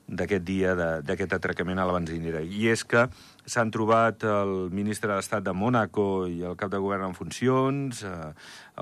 d'aquest 0.06 0.44
dia, 0.46 0.74
d'aquest 1.02 1.32
atracament 1.34 1.80
a 1.82 1.86
la 1.86 1.94
benzinera. 1.96 2.40
I 2.42 2.68
és 2.70 2.84
que 2.86 3.06
s'han 3.46 3.72
trobat 3.74 4.22
el 4.26 4.70
ministre 4.74 5.10
d'Estat 5.12 5.44
de 5.46 5.54
Mònaco 5.54 6.26
i 6.30 6.42
el 6.46 6.56
cap 6.58 6.70
de 6.70 6.80
govern 6.82 7.08
en 7.08 7.16
funcions. 7.18 8.02
Eh, 8.06 8.30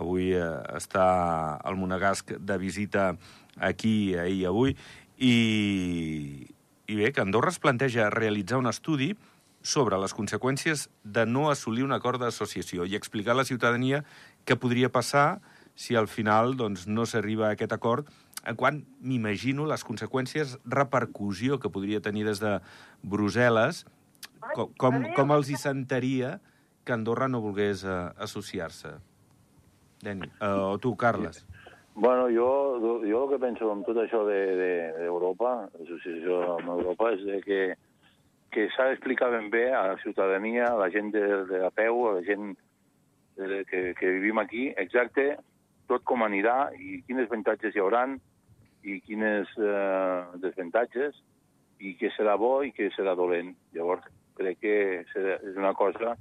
avui 0.00 0.32
eh, 0.36 0.48
està 0.76 1.06
el 1.64 1.80
Monegasc 1.80 2.36
de 2.36 2.58
visita 2.60 3.14
aquí, 3.56 4.14
ahir 4.18 4.42
i 4.42 4.48
avui. 4.50 4.76
I, 5.16 5.36
i 6.86 6.98
bé, 6.98 7.12
que 7.12 7.22
Andorra 7.22 7.54
es 7.54 7.60
planteja 7.62 8.10
realitzar 8.12 8.60
un 8.60 8.68
estudi 8.68 9.14
sobre 9.64 9.96
les 9.96 10.12
conseqüències 10.12 10.88
de 11.04 11.24
no 11.24 11.48
assolir 11.50 11.86
un 11.86 11.96
acord 11.96 12.20
d'associació 12.20 12.84
i 12.84 12.98
explicar 12.98 13.32
a 13.32 13.40
la 13.40 13.48
ciutadania 13.48 14.02
què 14.44 14.58
podria 14.60 14.92
passar 14.92 15.40
si 15.74 15.96
al 15.96 16.06
final 16.06 16.54
doncs, 16.58 16.84
no 16.86 17.06
s'arriba 17.08 17.48
a 17.48 17.54
aquest 17.56 17.72
acord, 17.72 18.10
en 18.44 18.56
quant 18.60 18.80
m'imagino 19.00 19.66
les 19.68 19.84
conseqüències, 19.84 20.58
repercussió 20.64 21.58
que 21.60 21.72
podria 21.72 22.02
tenir 22.04 22.26
des 22.28 22.42
de 22.42 22.58
Brussel·les, 23.02 23.84
com, 24.52 24.72
com, 24.80 25.00
com 25.16 25.32
els 25.36 25.50
hi 25.50 25.58
sentaria 25.60 26.38
que 26.84 26.92
Andorra 26.92 27.28
no 27.28 27.40
volgués 27.40 27.84
eh, 27.88 27.96
associar-se. 28.26 28.92
Deni, 30.04 30.28
eh, 30.28 30.50
o 30.52 30.76
tu, 30.78 30.94
Carles. 31.00 31.46
Bueno, 31.94 32.26
jo, 32.28 33.00
jo 33.06 33.22
el 33.22 33.30
que 33.30 33.40
penso 33.40 33.70
amb 33.70 33.86
tot 33.86 34.00
això 34.02 34.24
d'Europa, 34.26 35.54
de, 35.62 35.70
de, 35.70 35.80
l'associació 35.80 36.40
amb 36.58 36.72
Europa, 36.74 37.12
és 37.14 37.24
de 37.24 37.40
que, 37.44 37.60
que 38.52 38.68
s'ha 38.74 38.90
d'explicar 38.90 39.30
ben 39.32 39.48
bé 39.52 39.68
a 39.72 39.86
la 39.92 39.98
ciutadania, 40.02 40.72
a 40.72 40.80
la 40.82 40.90
gent 40.92 41.12
de, 41.14 41.24
de 41.48 41.64
a 41.64 41.70
peu, 41.70 42.02
a 42.10 42.16
la 42.18 42.24
gent 42.26 42.52
de, 43.38 43.62
que, 43.70 43.86
que 43.98 44.14
vivim 44.18 44.42
aquí, 44.42 44.68
exacte 44.76 45.36
tot 45.90 46.04
com 46.08 46.24
anirà 46.24 46.72
i 46.74 47.00
quines 47.06 47.28
avantatges 47.28 47.76
hi 47.76 47.82
hauran 47.82 48.18
i 48.84 49.00
quines 49.04 49.50
eh, 49.56 50.38
desavantatges 50.42 51.16
i 51.80 51.94
què 52.00 52.10
serà 52.14 52.36
bo 52.40 52.58
i 52.64 52.72
què 52.76 52.90
serà 52.94 53.14
dolent. 53.18 53.54
Llavors, 53.76 54.04
crec 54.38 54.60
que 54.62 54.76
és 55.04 55.56
una 55.56 55.74
cosa 55.78 56.14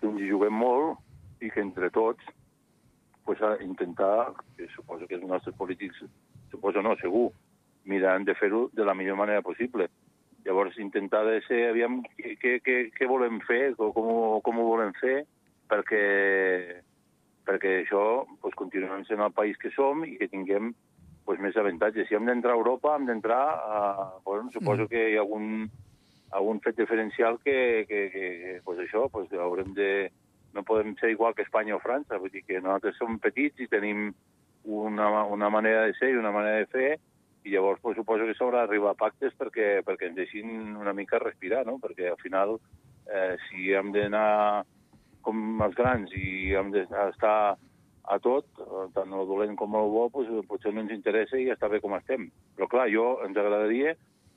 que 0.00 0.08
ens 0.08 0.20
hi 0.20 0.30
juguem 0.30 0.54
molt 0.54 1.44
i 1.44 1.50
que 1.52 1.62
entre 1.62 1.90
tots 1.90 2.24
pues, 3.26 3.42
a 3.42 3.56
intentar, 3.62 4.32
que 4.56 4.68
suposo 4.74 5.06
que 5.06 5.18
els 5.18 5.26
nostres 5.26 5.56
polítics, 5.58 6.02
suposo 6.52 6.82
no, 6.82 6.94
segur, 7.02 7.30
miran 7.86 8.24
de 8.24 8.34
fer-ho 8.38 8.68
de 8.72 8.84
la 8.86 8.94
millor 8.94 9.18
manera 9.18 9.42
possible. 9.42 9.88
Llavors, 10.46 10.78
intentar 10.78 11.24
de 11.26 11.40
ser, 11.46 11.64
aviam, 11.72 12.00
què, 12.16 12.58
què, 12.62 12.76
què, 12.94 13.08
volem 13.10 13.40
fer, 13.46 13.74
com, 13.78 13.90
com 14.46 14.60
ho 14.62 14.66
volem 14.68 14.92
fer, 15.00 15.24
perquè, 15.70 16.04
perquè 17.46 17.80
això 17.82 18.02
pues, 18.40 18.54
continuem 18.54 19.02
sent 19.08 19.22
el 19.26 19.34
país 19.34 19.58
que 19.58 19.74
som 19.74 20.04
i 20.06 20.14
que 20.20 20.30
tinguem 20.30 20.70
pues, 21.36 21.54
més 21.54 21.56
avantatges. 21.56 22.08
Si 22.08 22.14
hem 22.14 22.26
d'entrar 22.26 22.54
a 22.54 22.56
Europa, 22.56 22.96
hem 22.96 23.06
d'entrar 23.06 23.42
a... 23.56 24.20
Bueno, 24.24 24.50
suposo 24.52 24.84
Mm. 24.84 24.88
que 24.88 25.10
hi 25.10 25.16
ha 25.16 25.20
algun, 25.20 25.68
algun 26.32 26.60
fet 26.60 26.76
diferencial 26.76 27.38
que, 27.44 27.84
que, 27.88 28.10
que, 28.10 28.30
que 28.40 28.60
pues, 28.64 28.78
això, 28.78 29.08
pues, 29.10 29.32
haurem 29.32 29.74
de, 29.74 30.10
no 30.54 30.62
podem 30.64 30.96
ser 30.96 31.10
igual 31.10 31.34
que 31.34 31.42
Espanya 31.42 31.76
o 31.76 31.80
França, 31.80 32.18
vull 32.18 32.30
dir 32.30 32.44
que 32.44 32.60
nosaltres 32.60 32.96
som 32.96 33.18
petits 33.18 33.60
i 33.60 33.68
tenim 33.68 34.14
una, 34.64 35.24
una 35.24 35.50
manera 35.50 35.84
de 35.86 35.94
ser 35.94 36.10
i 36.10 36.16
una 36.16 36.32
manera 36.32 36.58
de 36.58 36.66
fer, 36.66 36.98
i 37.44 37.50
llavors 37.50 37.80
pues, 37.80 37.96
suposo 37.96 38.26
que 38.26 38.34
s'haurà 38.34 38.64
d'arribar 38.64 38.94
a 38.94 38.98
pactes 38.98 39.34
perquè, 39.38 39.82
perquè 39.86 40.08
ens 40.08 40.16
deixin 40.16 40.76
una 40.76 40.92
mica 40.92 41.20
respirar, 41.22 41.64
no? 41.66 41.78
perquè 41.78 42.10
al 42.10 42.18
final, 42.18 42.58
eh, 43.06 43.36
si 43.46 43.70
hem 43.72 43.92
d'anar 43.92 44.64
com 45.22 45.62
els 45.62 45.74
grans 45.74 46.10
i 46.14 46.54
hem 46.54 46.72
d'estar 46.72 47.56
a 48.06 48.18
tot, 48.22 48.46
tant 48.94 49.14
el 49.14 49.26
dolent 49.26 49.56
com 49.58 49.74
el 49.78 49.88
bo, 49.90 50.08
pues, 50.14 50.28
potser 50.48 50.72
no 50.74 50.84
ens 50.84 50.94
interessa 50.94 51.38
i 51.38 51.48
està 51.50 51.70
bé 51.72 51.80
com 51.82 51.96
estem. 51.98 52.28
Però 52.56 52.68
clar, 52.70 52.86
jo 52.92 53.16
ens 53.26 53.38
agradaria 53.38 53.96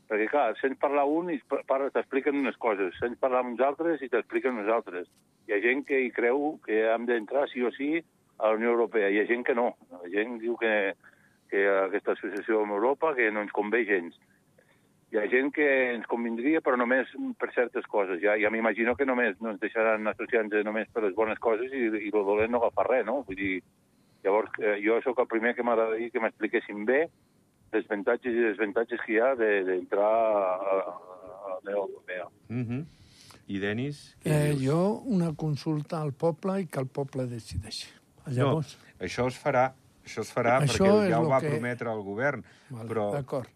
perquè, 0.10 0.26
clar, 0.32 0.56
sents 0.58 0.80
parlar 0.82 1.06
un 1.06 1.30
i 1.30 1.38
t'expliquen 1.46 2.40
unes 2.40 2.58
coses, 2.58 2.96
sents 2.98 3.20
parlar 3.22 3.44
uns 3.46 3.62
altres 3.62 4.02
i 4.02 4.10
t'expliquen 4.10 4.58
unes 4.58 4.72
altres. 4.74 5.06
Hi 5.46 5.54
ha 5.54 5.62
gent 5.62 5.86
que 5.86 6.00
hi 6.02 6.10
creu 6.14 6.56
que 6.66 6.82
hem 6.90 7.06
d'entrar 7.06 7.46
sí 7.52 7.62
o 7.62 7.70
sí 7.76 7.92
a 8.40 8.50
la 8.50 8.58
Unió 8.58 8.74
Europea, 8.74 9.12
hi 9.14 9.22
ha 9.22 9.28
gent 9.30 9.46
que 9.46 9.54
no. 9.54 9.76
La 9.94 10.10
gent 10.10 10.40
diu 10.42 10.58
que, 10.58 10.74
que 11.52 11.68
aquesta 11.70 12.16
associació 12.18 12.64
amb 12.64 12.74
Europa 12.80 13.14
que 13.18 13.30
no 13.30 13.46
ens 13.46 13.54
convé 13.54 13.84
gens. 13.86 14.18
Hi 15.12 15.18
ha 15.18 15.24
gent 15.32 15.50
que 15.56 15.66
ens 15.96 16.06
convindria, 16.06 16.62
però 16.62 16.78
només 16.78 17.08
per 17.40 17.50
certes 17.56 17.86
coses. 17.90 18.20
Ja, 18.22 18.36
ja 18.38 18.52
m'imagino 18.54 18.96
que 18.96 19.06
només 19.10 19.40
no 19.42 19.50
ens 19.56 19.60
deixaran 19.60 20.06
associar-nos 20.08 20.64
només 20.66 20.88
per 20.94 21.02
les 21.04 21.16
bones 21.16 21.40
coses 21.42 21.72
i, 21.74 21.88
i 21.90 22.12
el 22.12 22.26
dolent 22.28 22.52
no 22.54 22.60
agafa 22.62 22.84
res, 22.86 23.06
no? 23.08 23.24
Vull 23.26 23.36
dir, 23.40 23.64
llavors, 24.24 24.52
eh, 24.62 24.78
jo 24.86 25.00
sóc 25.02 25.18
el 25.20 25.28
primer 25.32 25.56
que 25.56 25.64
m'agradaria 25.66 26.12
que 26.14 26.20
m'expliquessin 26.22 26.86
bé 26.86 27.08
les 27.74 27.86
avantatges 27.90 28.34
i 28.38 28.46
desavantatges 28.52 29.02
que 29.06 29.14
hi 29.14 29.20
ha 29.20 29.34
de- 29.36 29.64
d'entrar 29.66 30.06
a, 30.06 30.54
a, 30.54 30.78
a 30.78 31.50
la 31.50 31.60
Unió 31.64 31.84
Europea. 31.88 32.26
Mm 32.50 32.64
-hmm. 32.68 32.86
I 33.48 33.58
Denis? 33.60 34.16
Eh, 34.24 34.54
dius? 34.54 34.62
jo, 34.72 35.02
una 35.06 35.34
consulta 35.36 36.02
al 36.02 36.14
poble 36.14 36.62
i 36.62 36.66
que 36.68 36.80
el 36.80 36.88
poble 36.88 37.26
decideixi. 37.26 37.88
Llavors, 38.28 38.78
No, 38.78 39.06
això 39.08 39.26
es 39.28 39.44
farà, 39.44 39.72
això 40.06 40.22
es 40.22 40.32
farà 40.36 40.60
Això 40.62 40.86
perquè 40.86 41.10
ja 41.10 41.20
ho 41.20 41.24
lo 41.24 41.30
va 41.30 41.40
que- 41.42 41.50
prometre 41.50 41.90
el 41.92 42.02
govern. 42.04 42.44
vale, 42.70 42.90
però, 42.90 43.12
d'acord. 43.12 43.50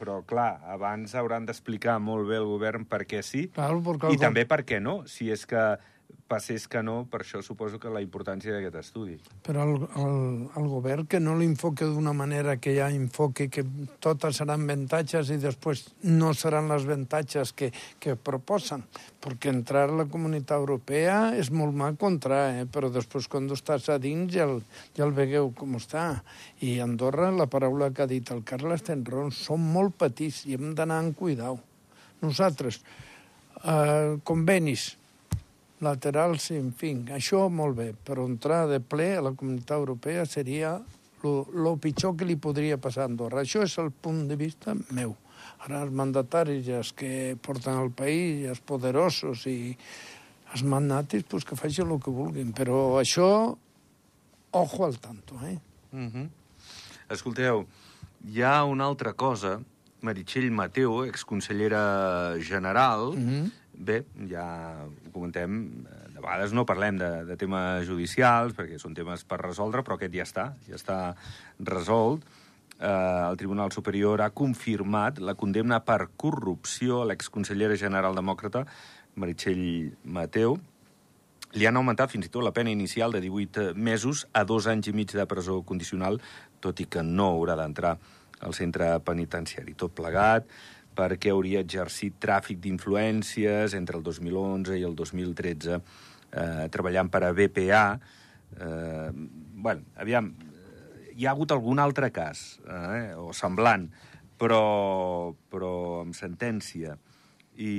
Però, 0.00 0.20
clar, 0.26 0.62
abans 0.72 1.14
hauran 1.18 1.46
d'explicar 1.48 1.98
molt 2.00 2.28
bé 2.30 2.40
el 2.40 2.48
govern 2.48 2.86
per 2.88 3.04
què 3.08 3.20
sí 3.26 3.46
Claro, 4.00 4.16
i 4.16 4.20
també 4.20 4.46
per 4.48 4.62
què 4.64 4.80
no. 4.80 5.02
Si 5.10 5.28
és 5.32 5.44
que 5.48 5.64
passés 6.30 6.66
que 6.70 6.82
no, 6.86 7.04
per 7.10 7.22
això 7.24 7.40
suposo 7.42 7.80
que 7.82 7.90
la 7.90 8.02
importància 8.04 8.54
d'aquest 8.54 8.76
estudi. 8.78 9.16
Però 9.46 9.64
el, 9.66 9.86
el, 9.98 10.18
el 10.60 10.68
govern 10.70 11.08
que 11.10 11.18
no 11.22 11.34
l'enfoque 11.38 11.88
d'una 11.88 12.12
manera 12.16 12.56
que 12.62 12.76
ja 12.76 12.90
enfoque 12.94 13.48
que 13.50 13.64
totes 14.02 14.38
seran 14.38 14.62
avantatges 14.66 15.32
i 15.34 15.38
després 15.42 15.88
no 16.06 16.30
seran 16.38 16.70
les 16.70 16.86
avantatges 16.86 17.52
que, 17.56 17.72
que 17.98 18.14
proposen. 18.14 18.84
Perquè 19.20 19.50
entrar 19.52 19.88
a 19.88 19.98
la 20.02 20.06
comunitat 20.10 20.60
europea 20.60 21.34
és 21.36 21.50
molt 21.50 21.74
maco 21.76 22.08
entrar, 22.08 22.44
eh? 22.60 22.68
però 22.70 22.92
després 22.94 23.28
quan 23.30 23.50
estàs 23.50 23.90
a 23.90 23.98
dins 24.00 24.30
ja 24.32 24.46
el, 24.46 24.60
ja 24.96 25.04
el 25.08 25.16
vegueu 25.16 25.50
com 25.56 25.76
està. 25.80 26.06
I 26.62 26.78
Andorra, 26.84 27.32
la 27.34 27.50
paraula 27.50 27.90
que 27.90 28.06
ha 28.06 28.10
dit 28.10 28.30
el 28.30 28.44
Carles 28.46 28.86
ten 28.86 29.04
raó, 29.04 29.28
som 29.34 29.60
molt 29.74 29.98
petits 30.00 30.44
i 30.46 30.56
hem 30.56 30.72
d'anar 30.78 31.02
amb 31.02 31.18
cuidau. 31.18 31.58
Nosaltres, 32.20 32.80
eh, 33.64 34.16
convenis, 34.24 34.99
laterals, 35.80 36.50
en 36.52 36.70
fi, 36.76 36.92
això 37.16 37.48
molt 37.48 37.76
bé, 37.76 37.90
però 38.06 38.26
entrar 38.28 38.66
de 38.68 38.80
ple 38.80 39.14
a 39.16 39.24
la 39.24 39.32
comunitat 39.32 39.78
europea 39.78 40.26
seria 40.28 40.78
el 41.24 41.78
pitjor 41.80 42.16
que 42.16 42.28
li 42.28 42.36
podria 42.36 42.78
passar 42.80 43.04
a 43.04 43.10
Andorra. 43.10 43.42
Això 43.42 43.64
és 43.64 43.76
el 43.80 43.90
punt 43.90 44.26
de 44.28 44.36
vista 44.40 44.74
meu. 44.96 45.16
Ara 45.64 45.82
els 45.84 45.92
mandataris, 45.92 46.68
els 46.72 46.92
que 46.96 47.36
porten 47.42 47.76
el 47.82 47.90
país, 47.92 48.46
els 48.48 48.60
poderosos 48.64 49.44
i 49.48 49.76
els 50.52 50.62
magnatis, 50.64 51.26
pues 51.28 51.44
que 51.44 51.56
facin 51.56 51.90
el 51.90 52.00
que 52.00 52.12
vulguin. 52.12 52.54
Però 52.56 53.00
això, 53.00 53.28
ojo 54.52 54.84
al 54.84 54.98
tanto, 54.98 55.36
eh? 55.44 55.58
Mm 55.92 56.08
-hmm. 56.08 56.28
Escolteu, 57.10 57.66
hi 58.24 58.42
ha 58.42 58.64
una 58.64 58.84
altra 58.84 59.12
cosa. 59.12 59.60
Meritxell 60.00 60.50
Mateu, 60.50 61.04
exconsellera 61.04 62.36
general, 62.40 63.12
mm. 63.16 63.28
-hmm. 63.28 63.50
Bé, 63.74 64.02
ja 64.28 64.44
ho 64.84 65.12
comentem, 65.12 65.56
eh, 65.86 66.02
de 66.14 66.20
vegades 66.20 66.52
no 66.56 66.66
parlem 66.68 66.98
de, 67.00 67.10
de 67.28 67.36
temes 67.40 67.86
judicials, 67.88 68.54
perquè 68.56 68.78
són 68.78 68.94
temes 68.94 69.24
per 69.24 69.40
resoldre, 69.42 69.84
però 69.86 69.96
aquest 69.96 70.14
ja 70.14 70.26
està, 70.26 70.46
ja 70.68 70.78
està 70.78 70.98
resolt. 71.58 72.26
Eh, 72.80 72.88
el 72.88 73.36
Tribunal 73.40 73.72
Superior 73.72 74.22
ha 74.24 74.32
confirmat 74.32 75.20
la 75.20 75.36
condemna 75.36 75.80
per 75.84 76.10
corrupció 76.16 77.02
a 77.02 77.08
l'exconsellera 77.10 77.76
general 77.76 78.16
demòcrata 78.16 78.64
Meritxell 79.20 79.92
Mateu. 80.04 80.58
Li 81.58 81.66
han 81.66 81.76
augmentat 81.76 82.12
fins 82.12 82.28
i 82.28 82.30
tot 82.30 82.46
la 82.46 82.54
pena 82.54 82.70
inicial 82.70 83.12
de 83.12 83.20
18 83.24 83.72
mesos 83.74 84.26
a 84.32 84.44
dos 84.46 84.68
anys 84.70 84.88
i 84.88 84.94
mig 84.94 85.10
de 85.12 85.26
presó 85.26 85.60
condicional, 85.66 86.20
tot 86.62 86.78
i 86.80 86.86
que 86.86 87.02
no 87.02 87.32
haurà 87.32 87.56
d'entrar 87.58 87.96
al 88.40 88.54
centre 88.56 88.92
penitenciari. 89.04 89.74
Tot 89.76 89.92
plegat 89.96 90.46
perquè 90.96 91.32
hauria 91.32 91.62
exercit 91.64 92.18
tràfic 92.22 92.60
d'influències 92.62 93.74
entre 93.78 93.98
el 93.98 94.04
2011 94.06 94.78
i 94.78 94.86
el 94.86 94.96
2013, 94.98 95.80
eh, 96.32 96.68
treballant 96.72 97.10
per 97.10 97.24
a 97.24 97.32
BPA. 97.36 97.84
Eh, 98.60 99.10
bueno, 99.60 99.86
aviam, 99.96 100.32
hi 101.14 101.26
ha 101.26 101.34
hagut 101.34 101.52
algun 101.52 101.78
altre 101.78 102.10
cas, 102.14 102.60
eh, 102.66 103.14
o 103.16 103.32
semblant, 103.36 103.88
però, 104.40 105.34
però 105.52 105.72
amb 106.02 106.16
sentència. 106.16 106.96
I, 107.60 107.74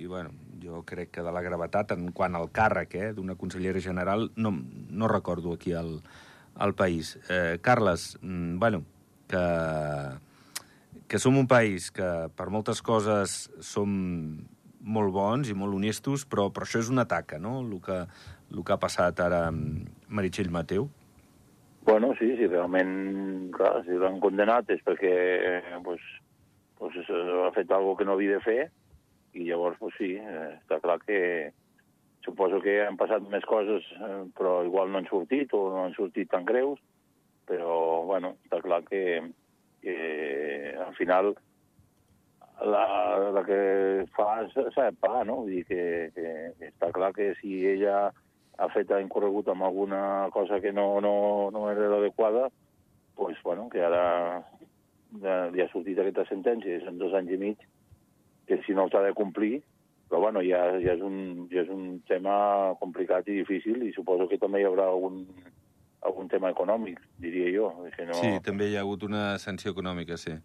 i 0.00 0.06
bueno, 0.08 0.30
jo 0.62 0.80
crec 0.88 1.10
que 1.12 1.24
de 1.26 1.32
la 1.34 1.42
gravetat 1.44 1.92
en 1.92 2.08
quant 2.16 2.38
al 2.38 2.48
càrrec 2.56 2.94
eh, 2.96 3.10
d'una 3.12 3.36
consellera 3.36 3.82
general 3.84 4.30
no, 4.36 4.54
no 4.56 5.08
recordo 5.12 5.52
aquí 5.52 5.74
al, 5.76 5.98
al 6.54 6.74
país. 6.74 7.18
Eh, 7.28 7.58
Carles, 7.60 8.16
mm, 8.22 8.58
bueno, 8.58 8.84
que 9.28 9.42
que 11.08 11.18
som 11.22 11.38
un 11.38 11.46
país 11.46 11.90
que 11.94 12.06
per 12.36 12.48
moltes 12.50 12.82
coses 12.82 13.46
som 13.62 13.90
molt 14.86 15.12
bons 15.14 15.50
i 15.50 15.54
molt 15.58 15.74
honestos, 15.74 16.24
però, 16.26 16.48
però 16.54 16.66
això 16.66 16.82
és 16.82 16.90
una 16.92 17.06
taca, 17.10 17.38
no?, 17.42 17.60
el 17.62 17.80
que, 17.82 18.04
el 18.52 18.62
que 18.62 18.74
ha 18.74 18.82
passat 18.82 19.20
ara 19.22 19.46
amb 19.50 19.88
Meritxell 20.08 20.52
Mateu. 20.54 20.88
Bueno, 21.86 22.12
sí, 22.18 22.32
sí, 22.38 22.46
realment, 22.50 23.50
clar, 23.54 23.84
si 23.86 23.98
l'han 23.98 24.18
condenat 24.22 24.70
és 24.74 24.82
perquè 24.86 25.14
pues, 25.86 26.02
pues, 26.78 26.98
ha 27.06 27.52
fet 27.54 27.70
algo 27.70 27.94
que 27.98 28.06
no 28.06 28.16
havia 28.16 28.38
de 28.38 28.42
fer 28.42 28.60
i 29.36 29.46
llavors, 29.46 29.78
pues, 29.78 29.94
sí, 29.98 30.14
eh, 30.18 30.48
està 30.56 30.80
clar 30.82 30.98
que 31.04 31.20
suposo 32.26 32.58
que 32.62 32.80
han 32.82 32.98
passat 32.98 33.26
més 33.30 33.44
coses, 33.46 33.86
eh, 34.02 34.22
però 34.34 34.58
igual 34.66 34.90
no 34.90 34.98
han 34.98 35.10
sortit 35.10 35.54
o 35.54 35.66
no 35.70 35.84
han 35.84 35.94
sortit 35.94 36.30
tan 36.32 36.46
greus, 36.48 36.80
però, 37.46 38.02
bueno, 38.08 38.34
està 38.48 38.58
clar 38.64 38.82
que 38.88 39.02
al 40.96 40.98
final 40.98 41.34
la, 42.64 43.30
la 43.32 43.42
que 43.44 44.06
fa 44.16 44.46
s'ha 44.48 44.90
de 44.90 44.96
pagar, 44.96 45.26
no? 45.28 45.42
Vull 45.44 45.58
dir 45.58 45.64
que, 45.68 46.10
que, 46.16 46.30
que 46.56 46.70
està 46.72 46.90
clar 46.92 47.12
que 47.12 47.34
si 47.40 47.60
ella 47.68 48.08
ha 48.56 48.68
fet 48.72 48.90
ha 48.90 49.02
incorregut 49.04 49.50
amb 49.52 49.66
alguna 49.66 50.30
cosa 50.32 50.60
que 50.60 50.72
no, 50.72 51.00
no, 51.04 51.50
no 51.52 51.70
era 51.70 51.90
l'adequada, 51.92 52.48
pues, 53.14 53.36
bueno, 53.44 53.68
que 53.68 53.84
ara 53.84 54.42
li 55.52 55.62
ha 55.62 55.68
sortit 55.72 56.00
aquesta 56.00 56.24
sentència, 56.30 56.80
són 56.84 56.98
dos 56.98 57.14
anys 57.14 57.36
i 57.36 57.40
mig, 57.40 57.66
que 58.48 58.60
si 58.64 58.74
no 58.76 58.88
s'ha 58.88 59.04
de 59.04 59.12
complir, 59.16 59.60
però 60.08 60.22
bueno, 60.22 60.40
ja, 60.40 60.62
ja, 60.80 60.94
és 60.94 61.04
un, 61.04 61.46
ja 61.52 61.60
és 61.64 61.70
un 61.72 62.00
tema 62.08 62.72
complicat 62.80 63.28
i 63.28 63.40
difícil 63.42 63.82
i 63.84 63.92
suposo 63.92 64.28
que 64.30 64.40
també 64.40 64.62
hi 64.62 64.68
haurà 64.68 64.86
algun, 64.88 65.24
algun 66.06 66.28
tema 66.32 66.52
econòmic, 66.54 67.00
diria 67.20 67.50
jo. 67.52 67.70
Que 67.96 68.06
no... 68.08 68.16
Sí, 68.16 68.36
també 68.46 68.70
hi 68.70 68.76
ha 68.78 68.84
hagut 68.86 69.04
una 69.04 69.34
sanció 69.42 69.74
econòmica, 69.74 70.16
sí. 70.20 70.36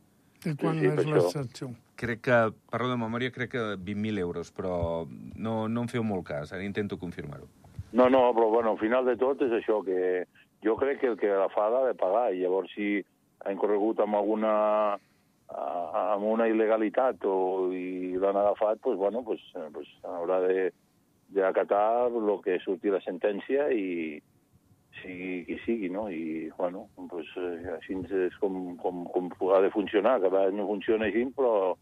I 0.45 0.55
quan 0.57 0.79
sí, 0.79 0.87
sí, 0.87 0.91
és 0.91 1.09
la 1.09 1.23
sanció? 1.29 1.71
Crec 2.01 2.23
que, 2.25 2.37
parlo 2.73 2.89
de 2.89 2.97
memòria, 2.97 3.33
crec 3.33 3.51
que 3.53 3.65
20.000 3.77 4.21
euros, 4.23 4.49
però 4.55 5.05
no, 5.35 5.67
no 5.69 5.83
em 5.85 5.89
feu 5.91 6.05
molt 6.07 6.25
cas, 6.31 6.53
ara 6.55 6.65
intento 6.65 6.97
confirmar-ho. 6.97 7.45
No, 7.91 8.07
no, 8.09 8.23
però 8.33 8.49
bueno, 8.49 8.71
al 8.73 8.79
final 8.79 9.05
de 9.05 9.17
tot 9.21 9.43
és 9.45 9.53
això, 9.53 9.81
que 9.85 10.25
jo 10.65 10.77
crec 10.79 11.01
que 11.01 11.11
el 11.11 11.17
que 11.19 11.29
la 11.29 11.49
fa 11.53 11.67
ha 11.69 11.85
de 11.89 11.95
pagar, 11.99 12.31
i 12.33 12.41
llavors 12.41 12.73
si 12.73 12.97
ha 13.45 13.53
incorregut 13.53 14.01
amb 14.01 14.17
alguna 14.17 14.55
amb 15.51 16.23
una 16.23 16.45
il·legalitat 16.47 17.25
o, 17.27 17.71
i 17.75 18.15
l'han 18.15 18.37
agafat, 18.39 18.79
pues, 18.79 18.95
bueno, 18.97 19.21
pues, 19.27 19.41
pues 19.73 19.89
haurà 20.07 20.39
de, 20.45 20.69
d'acatar 21.35 22.07
el 22.07 22.31
que 22.43 22.59
surti 22.63 22.91
la 22.91 23.01
sentència 23.03 23.67
i, 23.75 24.21
sigui 24.99 25.43
qui 25.47 25.57
sigui, 25.65 25.89
no? 25.89 26.07
I, 26.11 26.49
bueno, 26.57 26.87
eh, 26.99 27.71
així 27.77 27.95
és 28.25 28.35
com, 28.41 28.75
com, 28.81 29.05
com 29.13 29.31
ha 29.55 29.61
de 29.63 29.71
funcionar. 29.71 30.19
que 30.21 30.29
no 30.51 30.67
funciona 30.67 31.07
així, 31.07 31.25
però 31.35 31.75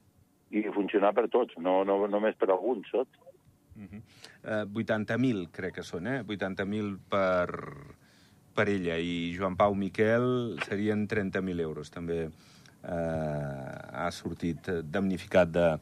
i 0.50 0.64
funcionar 0.74 1.14
per 1.14 1.28
tots, 1.30 1.58
no, 1.62 1.84
no 1.86 2.00
només 2.08 2.38
per 2.40 2.50
alguns, 2.50 2.88
saps? 2.92 3.20
Uh 3.80 3.86
-huh. 3.86 4.02
uh, 4.66 4.66
80.000, 4.74 5.50
crec 5.52 5.76
que 5.76 5.84
són, 5.84 6.08
eh? 6.08 6.24
80.000 6.24 6.98
per, 7.10 7.50
per 8.54 8.68
ella. 8.70 8.98
I 8.98 9.36
Joan 9.38 9.56
Pau 9.56 9.76
Miquel 9.76 10.58
serien 10.68 11.08
30.000 11.08 11.60
euros. 11.62 11.90
També 11.92 12.28
uh, 12.28 12.32
ha 13.94 14.12
sortit 14.12 14.70
damnificat 14.84 15.52
de 15.52 15.80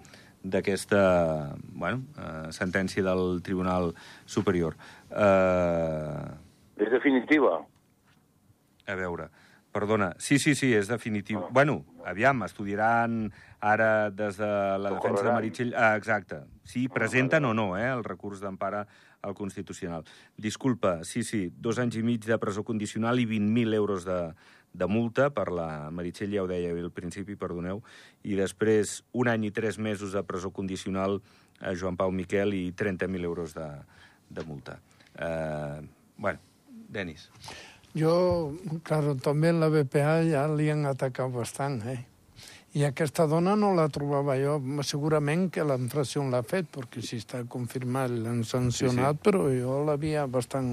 d'aquesta 0.47 1.55
bueno, 1.59 2.03
uh, 2.15 2.51
sentència 2.51 3.03
del 3.03 3.41
Tribunal 3.41 3.93
Superior. 4.25 4.77
Uh, 5.09 6.46
és 6.79 6.91
definitiva? 6.93 7.59
A 8.87 8.95
veure, 8.95 9.29
perdona. 9.75 10.13
Sí, 10.19 10.39
sí, 10.39 10.55
sí, 10.55 10.71
és 10.73 10.87
definitiu. 10.89 11.41
Ah. 11.43 11.51
Bueno, 11.51 11.81
aviam, 12.05 12.43
estudiaran 12.47 13.31
ara 13.59 14.09
des 14.09 14.37
de 14.39 14.51
la 14.79 14.93
defensa 14.93 15.25
de 15.25 15.33
Meritxell... 15.33 15.73
Ah, 15.75 15.95
exacte. 15.97 16.43
Sí, 16.63 16.87
presenten 16.87 17.45
o 17.45 17.53
no, 17.53 17.75
eh, 17.77 17.89
el 17.89 18.03
recurs 18.05 18.41
d'empara 18.43 18.85
al 19.21 19.33
Constitucional. 19.35 20.05
Disculpa, 20.37 21.03
sí, 21.03 21.23
sí, 21.23 21.47
dos 21.51 21.79
anys 21.79 21.97
i 21.97 22.03
mig 22.05 22.25
de 22.25 22.37
presó 22.39 22.63
condicional 22.63 23.19
i 23.19 23.25
20.000 23.27 23.75
euros 23.75 24.05
de, 24.05 24.19
de 24.73 24.87
multa 24.87 25.29
per 25.33 25.49
la 25.51 25.89
Meritxell, 25.91 26.35
ja 26.37 26.45
ho 26.45 26.49
deia 26.49 26.71
al 26.71 26.93
principi, 26.93 27.35
perdoneu, 27.35 27.81
i 28.23 28.37
després 28.39 29.01
un 29.17 29.31
any 29.31 29.49
i 29.49 29.53
tres 29.55 29.79
mesos 29.79 30.13
de 30.13 30.23
presó 30.23 30.53
condicional 30.53 31.19
a 31.59 31.73
Joan 31.73 31.97
Pau 31.97 32.13
Miquel 32.13 32.53
i 32.53 32.69
30.000 32.77 33.25
euros 33.25 33.55
de, 33.57 33.67
de 34.29 34.45
multa. 34.45 34.79
Eh, 35.17 35.81
bueno, 36.17 36.39
Denis. 36.87 37.29
Jo, 37.97 38.53
claro, 38.85 39.15
també 39.15 39.51
la 39.55 39.71
BPA 39.73 40.21
ja 40.27 40.45
li 40.51 40.69
han 40.69 40.85
atacat 40.85 41.31
bastant, 41.33 41.81
eh? 41.89 42.03
I 42.77 42.83
aquesta 42.85 43.25
dona 43.25 43.55
no 43.57 43.71
la 43.73 43.87
trobava 43.89 44.35
jo. 44.37 44.57
Segurament 44.85 45.47
que 45.53 45.63
la 45.65 45.79
infracció 45.79 46.21
l'ha 46.29 46.43
fet, 46.45 46.67
perquè 46.73 47.01
si 47.01 47.17
està 47.21 47.41
confirmat 47.49 48.11
l'han 48.11 48.43
sancionat, 48.45 49.17
sí, 49.17 49.21
sí. 49.21 49.23
però 49.25 49.47
jo 49.49 49.79
l'havia 49.87 50.27
bastant 50.29 50.69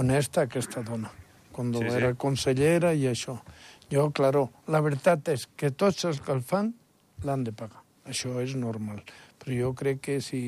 honesta, 0.00 0.48
aquesta 0.48 0.82
dona, 0.82 1.12
quan 1.54 1.70
sí, 1.76 1.84
era 1.92 2.10
sí. 2.14 2.18
consellera 2.24 2.94
i 2.96 3.06
això. 3.12 3.36
Jo, 3.92 4.08
claro, 4.10 4.48
la 4.66 4.82
veritat 4.84 5.30
és 5.32 5.46
que 5.56 5.70
tots 5.70 6.08
els 6.08 6.18
que 6.24 6.34
el 6.34 6.42
fan 6.42 6.72
l'han 7.24 7.46
de 7.46 7.54
pagar. 7.54 7.84
Això 8.08 8.34
és 8.42 8.56
normal. 8.56 9.04
Però 9.38 9.54
jo 9.54 9.72
crec 9.78 10.02
que 10.08 10.18
si 10.24 10.42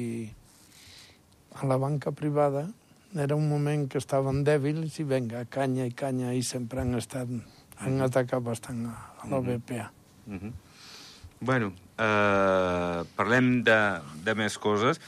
a 1.61 1.69
la 1.71 1.79
banca 1.79 2.11
privada 2.11 2.67
era 3.15 3.35
un 3.35 3.49
moment 3.49 3.89
que 3.91 3.99
estaven 3.99 4.45
dèbils 4.47 5.01
i 5.03 5.05
venga, 5.05 5.45
canya 5.51 5.87
i 5.87 5.95
canya, 5.97 6.33
i 6.33 6.43
sempre 6.47 6.85
han 6.85 6.95
estat, 6.95 7.29
han 7.29 7.95
mhm. 7.95 8.03
atacat 8.07 8.43
bastant 8.43 8.85
a, 8.87 8.97
a 9.23 9.31
la 9.31 9.41
BPA. 9.41 9.91
Mm 10.27 10.39
-hmm. 10.39 10.53
Bueno, 11.41 11.73
eh, 11.97 13.01
parlem 13.17 13.63
de, 13.65 13.81
de 14.25 14.35
més 14.35 14.59
coses. 14.59 15.01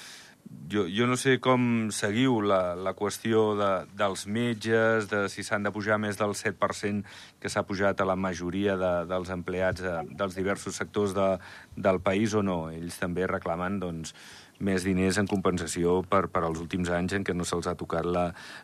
Jo, 0.73 0.87
jo 0.89 1.07
no 1.07 1.17
sé 1.17 1.39
com 1.45 1.91
seguiu 1.93 2.41
la, 2.41 2.75
la 2.75 2.95
qüestió 2.97 3.55
de, 3.57 3.69
dels 3.97 4.27
metges, 4.27 5.09
de 5.11 5.29
si 5.29 5.45
s'han 5.45 5.63
de 5.63 5.73
pujar 5.73 5.99
més 6.01 6.17
del 6.17 6.33
7% 6.33 7.05
que 7.41 7.49
s'ha 7.53 7.63
pujat 7.69 8.01
a 8.01 8.09
la 8.09 8.17
majoria 8.17 8.77
de, 8.81 8.93
dels 9.09 9.31
empleats 9.31 9.85
de, 9.85 9.95
dels 10.17 10.35
diversos 10.35 10.77
sectors 10.81 11.13
de, 11.15 11.39
del 11.77 12.01
país 12.01 12.35
o 12.35 12.43
no. 12.43 12.71
Ells 12.71 12.99
també 12.99 13.27
reclamen 13.27 13.79
doncs, 13.81 14.15
més 14.63 14.87
diners 14.87 15.19
en 15.21 15.29
compensació 15.31 16.01
per, 16.09 16.27
per 16.33 16.45
als 16.47 16.61
últims 16.63 16.91
anys 16.95 17.17
en 17.19 17.27
què 17.27 17.35
no 17.35 17.47
se'ls 17.49 17.69
ha 17.71 17.77
tocat 17.79 18.07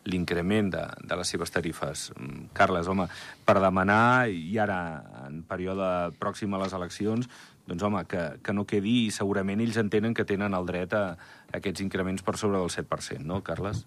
l'increment 0.08 0.70
de, 0.74 0.84
de 1.04 1.18
les 1.18 1.34
seves 1.34 1.52
tarifes. 1.54 2.08
Mm, 2.16 2.48
Carles, 2.56 2.88
home, 2.88 3.08
per 3.46 3.58
demanar, 3.62 4.28
i 4.30 4.58
ara 4.62 4.80
en 5.26 5.42
període 5.48 5.90
pròxim 6.22 6.54
a 6.54 6.62
les 6.62 6.74
eleccions, 6.78 7.28
doncs 7.68 7.84
home, 7.84 8.04
que, 8.08 8.24
que 8.44 8.56
no 8.56 8.64
quedi 8.68 9.04
i 9.06 9.14
segurament 9.14 9.61
ells 9.61 9.78
entenen 9.80 10.16
que 10.16 10.26
tenen 10.28 10.56
el 10.56 10.66
dret 10.68 10.94
a, 10.96 11.04
a 11.18 11.58
aquests 11.61 11.84
increments 11.84 12.24
per 12.24 12.38
sobre 12.40 12.62
del 12.62 12.72
7%, 12.72 13.24
no, 13.28 13.42
Carles? 13.44 13.84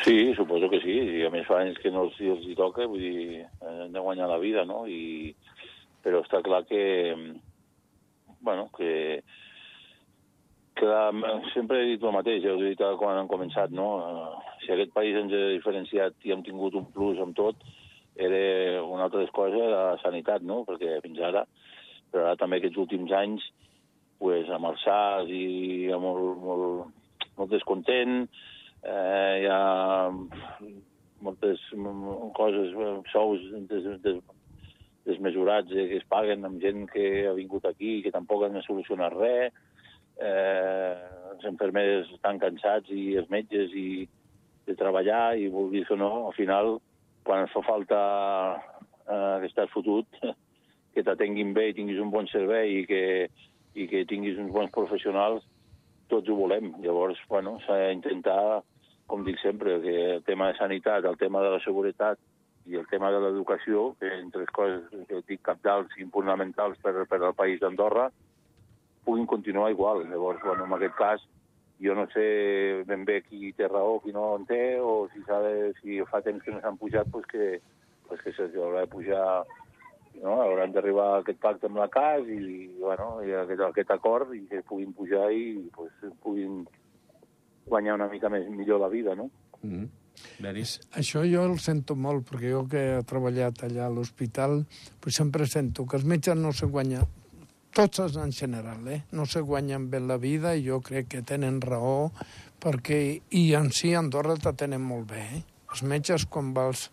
Sí, 0.00 0.32
suposo 0.36 0.70
que 0.72 0.80
sí, 0.80 0.94
i 1.18 1.24
a 1.26 1.30
més 1.32 1.44
fa 1.44 1.58
anys 1.60 1.76
que 1.82 1.90
no 1.92 2.06
els, 2.06 2.14
els 2.24 2.46
hi 2.48 2.54
toca, 2.56 2.86
vull 2.88 3.02
dir, 3.02 3.42
han 3.60 3.92
de 3.92 4.00
guanyar 4.00 4.30
la 4.30 4.38
vida, 4.40 4.64
no? 4.64 4.86
I, 4.88 5.34
però 6.02 6.22
està 6.24 6.40
clar 6.42 6.62
que, 6.70 6.82
bueno, 8.40 8.70
que, 8.76 9.22
que 10.74 10.86
la, 10.88 11.10
sempre 11.52 11.82
he 11.82 11.90
dit 11.92 12.02
el 12.02 12.14
mateix, 12.14 12.42
ja 12.44 12.54
ho 12.54 12.60
he 12.60 12.72
dit 12.72 12.82
quan 13.00 13.18
han 13.18 13.30
començat, 13.30 13.72
no? 13.76 13.88
Uh, 14.00 14.54
si 14.64 14.72
aquest 14.72 14.92
país 14.96 15.16
ens 15.18 15.34
ha 15.36 15.50
diferenciat 15.52 16.26
i 16.26 16.32
hem 16.32 16.44
tingut 16.46 16.76
un 16.78 16.86
plus 16.94 17.20
amb 17.22 17.36
tot, 17.36 17.60
era 18.16 18.82
una 18.84 19.06
altra 19.08 19.24
cosa 19.32 19.68
la 19.72 19.84
sanitat, 20.02 20.44
no? 20.44 20.62
Perquè 20.68 21.00
fins 21.04 21.20
ara, 21.20 21.44
però 22.12 22.26
ara 22.26 22.40
també 22.40 22.60
aquests 22.60 22.80
últims 22.80 23.12
anys 23.16 23.44
pues, 24.22 24.48
amb 24.52 24.70
els 24.70 24.82
SAS 24.84 25.30
i 25.32 25.88
ja 25.90 25.98
molt, 26.00 26.42
molt, 26.42 26.92
molt 27.38 27.50
descontent, 27.50 28.26
eh, 28.82 29.32
hi 29.42 29.48
ha 29.50 30.10
moltes 31.22 31.62
coses, 32.36 32.76
sous 33.12 33.42
des, 33.70 33.88
des, 34.04 34.20
desmesurats 35.06 35.72
eh, 35.74 35.88
que 35.90 35.98
es 36.00 36.08
paguen 36.10 36.46
amb 36.46 36.62
gent 36.62 36.86
que 36.92 37.26
ha 37.26 37.34
vingut 37.38 37.66
aquí 37.66 37.98
i 37.98 38.02
que 38.04 38.14
tampoc 38.14 38.46
han 38.46 38.60
solucionat 38.66 39.16
res, 39.16 39.54
eh, 40.22 40.94
els 41.32 41.44
infermers 41.48 42.10
estan 42.14 42.40
cansats 42.42 42.90
i 42.94 43.16
els 43.20 43.30
metges 43.32 43.74
i 43.74 44.06
de 44.66 44.76
treballar 44.78 45.34
i 45.38 45.48
vulguis 45.50 45.90
o 45.90 45.98
no, 45.98 46.12
al 46.28 46.36
final, 46.36 46.76
quan 47.26 47.48
fa 47.50 47.62
falta 47.66 48.00
eh, 49.06 49.36
que 49.42 49.50
estàs 49.50 49.72
fotut, 49.74 50.06
que 50.94 51.04
t'atenguin 51.06 51.54
bé 51.56 51.70
i 51.70 51.76
tinguis 51.76 52.00
un 52.02 52.12
bon 52.14 52.28
servei 52.30 52.82
i 52.82 52.84
que, 52.86 53.04
i 53.74 53.88
que 53.90 54.04
tinguis 54.08 54.38
uns 54.38 54.52
bons 54.54 54.72
professionals, 54.74 55.46
tots 56.12 56.28
ho 56.28 56.36
volem. 56.36 56.74
Llavors, 56.84 57.20
bueno, 57.30 57.56
s'ha 57.64 57.78
d'intentar, 57.86 58.60
com 59.08 59.24
dic 59.24 59.40
sempre, 59.42 59.80
que 59.84 59.96
el 60.18 60.26
tema 60.28 60.50
de 60.50 60.58
sanitat, 60.58 61.08
el 61.08 61.18
tema 61.20 61.42
de 61.44 61.54
la 61.56 61.62
seguretat 61.64 62.20
i 62.68 62.76
el 62.78 62.86
tema 62.90 63.10
de 63.10 63.18
l'educació, 63.22 63.92
que 63.98 64.10
entre 64.20 64.44
les 64.44 64.52
coses 64.54 65.06
que 65.08 65.22
dic 65.26 65.42
capdals 65.48 65.96
i 65.98 66.06
fonamentals 66.12 66.78
per, 66.84 66.94
per 67.10 67.18
al 67.22 67.34
país 67.34 67.58
d'Andorra, 67.60 68.10
puguin 69.04 69.26
continuar 69.26 69.70
igual. 69.70 70.08
Llavors, 70.08 70.42
bueno, 70.42 70.66
en 70.66 70.72
aquest 70.72 70.94
cas, 70.96 71.24
jo 71.82 71.94
no 71.94 72.06
sé 72.12 72.84
ben 72.86 73.04
bé 73.04 73.22
qui 73.26 73.52
té 73.58 73.68
raó, 73.68 73.98
qui 74.00 74.12
no 74.14 74.36
en 74.36 74.46
té, 74.46 74.78
o 74.80 75.08
si, 75.12 75.22
de, 75.26 75.72
si 75.80 75.98
fa 76.10 76.22
temps 76.22 76.42
que 76.44 76.54
no 76.54 76.60
s'han 76.62 76.78
pujat, 76.78 77.10
pues 77.10 77.26
que, 77.26 77.58
pues 78.08 78.22
que 78.22 78.32
se'ls 78.36 78.54
haurà 78.54 78.84
de 78.84 78.92
pujar 78.92 79.24
no? 80.20 80.36
hauran 80.42 80.72
d'arribar 80.72 81.08
a 81.08 81.16
aquest 81.22 81.40
pacte 81.42 81.66
amb 81.66 81.80
la 81.80 81.88
CAS 81.90 82.28
i, 82.30 82.68
bueno, 82.78 83.16
i 83.26 83.34
aquest, 83.34 83.64
aquest 83.66 83.90
acord 83.94 84.34
i 84.36 84.44
que 84.50 84.62
puguin 84.68 84.92
pujar 84.94 85.30
i 85.34 85.56
pues, 85.74 85.90
puguin 86.22 86.62
guanyar 87.66 87.96
una 87.98 88.10
mica 88.12 88.30
més 88.30 88.46
millor 88.50 88.80
la 88.82 88.92
vida, 88.92 89.14
no? 89.14 89.30
Mm 89.62 89.72
-hmm. 89.74 89.90
Això 90.94 91.22
jo 91.24 91.44
el 91.46 91.58
sento 91.58 91.94
molt, 91.96 92.28
perquè 92.30 92.50
jo 92.52 92.66
que 92.68 92.98
he 92.98 93.02
treballat 93.02 93.62
allà 93.62 93.86
a 93.86 93.90
l'hospital, 93.90 94.66
pues 95.00 95.14
sempre 95.14 95.46
sento 95.46 95.86
que 95.86 95.96
els 95.96 96.04
metges 96.04 96.36
no 96.36 96.52
se 96.52 96.66
guanyen 96.66 97.21
tots 97.72 98.16
en 98.20 98.32
general, 98.32 98.86
eh? 98.88 99.02
no 99.12 99.26
se 99.26 99.40
guanyen 99.40 99.88
bé 99.90 100.00
la 100.00 100.18
vida 100.20 100.54
i 100.54 100.66
jo 100.66 100.80
crec 100.84 101.08
que 101.08 101.22
tenen 101.26 101.60
raó 101.60 102.12
perquè, 102.62 103.00
i 103.30 103.42
en 103.58 103.72
si 103.72 103.94
Andorra 103.98 104.36
te 104.36 104.52
tenen 104.54 104.84
molt 104.84 105.08
bé. 105.10 105.24
Eh? 105.24 105.42
Els 105.72 105.82
metges, 105.88 106.26
quan 106.28 106.52
vols, 106.54 106.90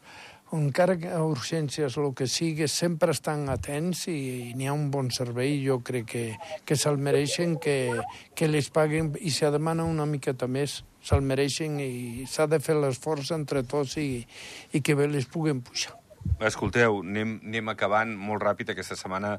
encara 0.56 0.96
que 0.98 1.12
a 1.14 1.22
urgències 1.22 1.98
el 2.00 2.14
que 2.18 2.26
sigui, 2.26 2.68
sempre 2.72 3.14
estan 3.14 3.46
atents 3.54 4.08
i, 4.10 4.16
i 4.50 4.54
n'hi 4.58 4.70
ha 4.70 4.74
un 4.74 4.90
bon 4.90 5.12
servei. 5.14 5.60
Jo 5.62 5.80
crec 5.86 6.08
que, 6.10 6.26
que 6.66 6.78
se'l 6.80 6.98
mereixen, 6.98 7.58
que, 7.62 7.94
que 8.34 8.50
les 8.50 8.72
paguen 8.74 9.14
i 9.20 9.34
si 9.36 9.46
demana 9.54 9.86
una 9.86 10.08
miqueta 10.10 10.50
més, 10.50 10.80
se'l 11.06 11.22
mereixen 11.22 11.78
i 11.84 12.26
s'ha 12.28 12.48
de 12.50 12.60
fer 12.64 12.80
l'esforç 12.80 13.34
entre 13.36 13.64
tots 13.64 13.98
i, 14.02 14.26
i 14.74 14.82
que 14.82 14.98
bé 14.98 15.12
les 15.12 15.30
puguen 15.30 15.62
pujar. 15.62 15.94
Escolteu, 16.40 17.02
anem, 17.04 17.34
anem 17.44 17.72
acabant 17.72 18.12
molt 18.16 18.44
ràpid. 18.44 18.72
Aquesta 18.72 18.96
setmana 18.96 19.34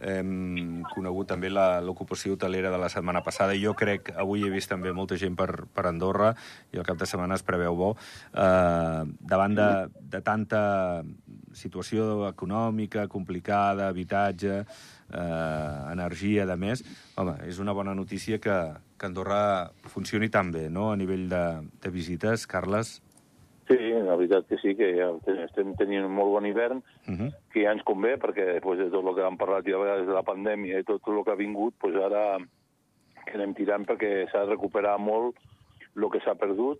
hem 0.00 0.82
conegut 0.92 1.28
també 1.32 1.50
l'ocupació 1.52 2.36
hotelera 2.36 2.70
de 2.72 2.80
la 2.80 2.88
setmana 2.92 3.22
passada 3.24 3.56
jo 3.60 3.74
crec, 3.76 4.12
avui 4.16 4.44
he 4.46 4.50
vist 4.52 4.70
també 4.72 4.92
molta 4.96 5.18
gent 5.20 5.36
per, 5.36 5.66
per 5.68 5.86
Andorra 5.88 6.32
i 6.72 6.80
el 6.80 6.86
cap 6.88 7.00
de 7.00 7.08
setmana 7.08 7.36
es 7.36 7.44
preveu 7.44 7.76
bo. 7.76 7.92
Eh, 8.32 9.02
davant 9.20 9.56
de, 9.56 9.70
de 10.16 10.22
tanta 10.24 10.60
situació 11.56 12.26
econòmica 12.28 13.06
complicada, 13.08 13.88
habitatge, 13.88 14.60
eh, 14.64 15.92
energia, 15.92 16.46
de 16.48 16.56
més, 16.60 16.84
home, 17.16 17.38
és 17.48 17.60
una 17.62 17.76
bona 17.76 17.94
notícia 17.96 18.40
que, 18.40 18.56
que 18.96 19.08
Andorra 19.08 19.72
funcioni 19.92 20.28
tan 20.28 20.52
bé, 20.52 20.68
no?, 20.70 20.90
a 20.92 21.00
nivell 21.00 21.28
de, 21.32 21.44
de 21.82 21.92
visites. 21.92 22.46
Carles? 22.46 23.00
Sí, 23.66 23.76
la 23.90 24.14
veritat 24.14 24.46
que 24.46 24.58
sí, 24.62 24.76
que 24.78 24.92
ja 24.94 25.08
estem 25.42 25.72
tenint 25.74 26.04
un 26.06 26.12
molt 26.14 26.30
bon 26.36 26.46
hivern, 26.46 26.82
uh 27.08 27.14
-huh. 27.14 27.30
que 27.50 27.64
ja 27.64 27.72
ens 27.72 27.82
convé, 27.82 28.16
perquè 28.16 28.44
després 28.54 28.78
de 28.78 28.90
tot 28.90 29.04
el 29.04 29.14
que 29.14 29.26
hem 29.26 29.36
parlat 29.36 29.66
ja 29.66 29.78
vegades 29.78 30.06
de 30.06 30.14
la 30.14 30.22
pandèmia 30.22 30.78
i 30.78 30.84
tot 30.84 31.02
el 31.08 31.24
que 31.24 31.32
ha 31.32 31.34
vingut, 31.34 31.74
pues 31.80 31.96
ara 31.96 32.38
que 33.26 33.34
anem 33.34 33.54
tirant 33.54 33.86
perquè 33.86 34.30
s'ha 34.30 34.44
de 34.44 34.52
recuperar 34.52 34.98
molt 34.98 35.34
el 35.96 36.10
que 36.10 36.20
s'ha 36.20 36.34
perdut 36.34 36.78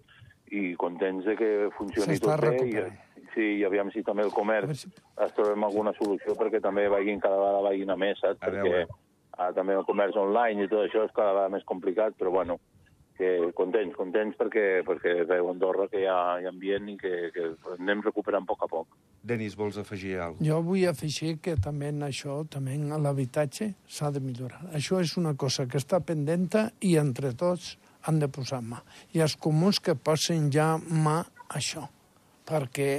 i 0.55 0.77
contents 0.77 1.25
de 1.25 1.35
que 1.37 1.51
funcioni 1.77 2.19
tot 2.19 2.41
bé. 2.41 2.57
I, 2.63 3.27
sí, 3.35 3.47
i 3.59 3.65
aviam 3.65 3.91
si 3.91 4.05
també 4.07 4.23
el 4.23 4.31
comerç 4.31 4.85
si... 4.85 4.93
es 5.27 5.35
trobem 5.35 5.65
alguna 5.65 5.93
solució 5.99 6.37
perquè 6.39 6.61
també 6.61 6.89
vagin 6.89 7.21
cada 7.21 7.41
vegada 7.41 7.65
vagin 7.67 7.91
a 7.91 7.97
més, 7.97 8.21
saps? 8.21 8.41
A 8.41 8.47
perquè 8.47 8.87
ah, 9.39 9.53
també 9.53 9.75
el 9.75 9.85
comerç 9.85 10.17
online 10.17 10.65
i 10.65 10.69
tot 10.69 10.87
això 10.87 11.05
és 11.05 11.13
cada 11.17 11.33
vegada 11.33 11.55
més 11.57 11.65
complicat, 11.65 12.15
però 12.21 12.31
bueno, 12.31 12.61
que 13.17 13.31
contents, 13.57 13.95
contents 13.97 14.37
perquè, 14.39 14.83
perquè 14.87 15.25
veu 15.29 15.51
Andorra 15.51 15.89
que 15.93 16.03
hi 16.03 16.07
ha, 16.11 16.19
hi 16.41 16.47
ha 16.47 16.53
ambient 16.53 16.91
i 16.93 16.97
que, 17.01 17.13
que 17.35 17.49
anem 17.77 18.05
recuperant 18.05 18.45
a 18.45 18.51
poc 18.51 18.65
a 18.67 18.71
poc. 18.71 18.97
Denis, 19.27 19.57
vols 19.59 19.79
afegir 19.81 20.17
alguna 20.21 20.39
cosa? 20.39 20.49
Jo 20.51 20.61
vull 20.67 20.85
afegir 20.91 21.33
que 21.43 21.57
també 21.63 21.91
en 21.95 22.05
això, 22.07 22.39
també 22.53 22.77
en 22.77 22.93
l'habitatge, 23.03 23.73
s'ha 23.89 24.13
de 24.15 24.23
millorar. 24.23 24.63
Això 24.77 25.01
és 25.03 25.17
una 25.19 25.35
cosa 25.35 25.67
que 25.67 25.81
està 25.83 26.01
pendent 26.05 26.53
i 26.85 26.97
entre 27.01 27.33
tots 27.35 27.75
han 28.07 28.21
de 28.23 28.29
posar 28.31 28.61
mà. 28.63 28.83
I 29.17 29.25
els 29.25 29.37
comuns 29.37 29.81
que 29.83 29.97
posen 29.99 30.51
ja 30.55 30.77
mà 30.79 31.19
a 31.25 31.59
això, 31.59 31.83
perquè 32.47 32.91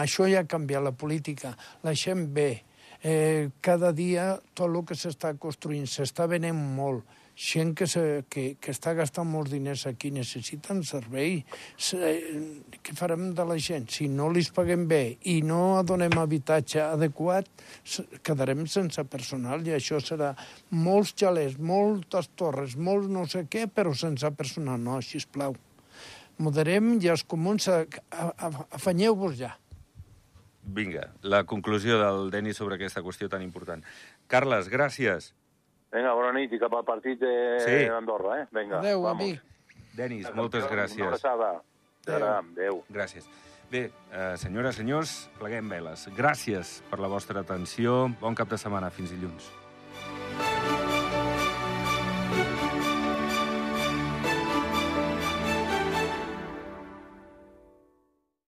això 0.00 0.28
ja 0.30 0.44
ha 0.44 0.48
canviat 0.48 0.86
la 0.86 0.94
política. 0.96 1.52
La 1.84 1.92
gent 1.92 2.30
ve, 2.32 2.62
eh, 3.02 3.50
cada 3.60 3.92
dia 3.92 4.38
tot 4.54 4.70
el 4.70 4.80
que 4.88 4.96
s'està 4.96 5.34
construint 5.38 5.84
s'està 5.84 6.26
venent 6.30 6.56
molt 6.56 7.04
gent 7.34 7.74
que, 7.74 7.86
se, 7.90 8.24
que, 8.30 8.44
que 8.62 8.70
està 8.70 8.94
gastant 8.94 9.26
molts 9.26 9.50
diners 9.50 9.84
aquí 9.90 10.10
necessiten 10.14 10.82
servei. 10.86 11.40
Què 11.74 12.94
farem 12.94 13.32
de 13.34 13.46
la 13.48 13.58
gent? 13.58 13.88
Si 13.90 14.06
no 14.08 14.30
li 14.30 14.44
paguem 14.54 14.86
bé 14.90 15.02
i 15.30 15.40
no 15.42 15.82
donem 15.86 16.14
habitatge 16.20 16.82
adequat, 16.84 17.50
quedarem 18.22 18.64
sense 18.70 19.02
personal 19.10 19.66
i 19.66 19.74
això 19.74 19.98
serà 20.02 20.32
molts 20.70 21.14
xalers, 21.18 21.58
moltes 21.58 22.30
torres, 22.38 22.76
molts 22.76 23.10
no 23.10 23.26
sé 23.26 23.46
què, 23.50 23.66
però 23.66 23.94
sense 23.94 24.30
personal. 24.38 24.78
No, 24.80 25.00
plau. 25.32 25.54
Moderem 26.38 26.96
i 26.98 27.10
els 27.10 27.22
comuns 27.26 27.68
afanyeu-vos 27.70 29.38
ja. 29.38 29.54
Vinga, 30.64 31.10
la 31.22 31.44
conclusió 31.44 31.98
del 32.00 32.30
Denis 32.32 32.56
sobre 32.56 32.78
aquesta 32.78 33.02
qüestió 33.04 33.28
tan 33.28 33.42
important. 33.44 33.84
Carles, 34.32 34.70
gràcies. 34.72 35.34
Vinga, 35.94 36.12
bona 36.18 36.32
nit 36.34 36.52
i 36.52 36.58
cap 36.58 36.74
al 36.74 36.84
partit 36.84 37.20
d'Andorra, 37.22 38.40
sí. 38.40 38.42
eh? 38.42 38.58
Vinga, 38.58 38.80
Adéu, 38.82 39.02
vamos. 39.06 39.22
amic. 39.22 39.40
Denis, 39.94 40.28
moltes 40.34 40.66
gràcies. 40.66 40.98
Una 40.98 41.12
abraçada. 41.14 41.50
Adéu. 42.06 42.30
Adéu. 42.40 42.80
Gràcies. 42.90 43.28
Bé, 43.70 43.86
eh, 44.12 44.34
senyores, 44.36 44.76
senyors, 44.76 45.14
pleguem 45.38 45.70
veles. 45.70 46.08
Gràcies 46.18 46.80
per 46.90 46.98
la 47.00 47.08
vostra 47.08 47.40
atenció. 47.46 48.08
Bon 48.20 48.34
cap 48.34 48.50
de 48.50 48.58
setmana. 48.58 48.90
Fins 48.90 49.14
dilluns. 49.14 49.50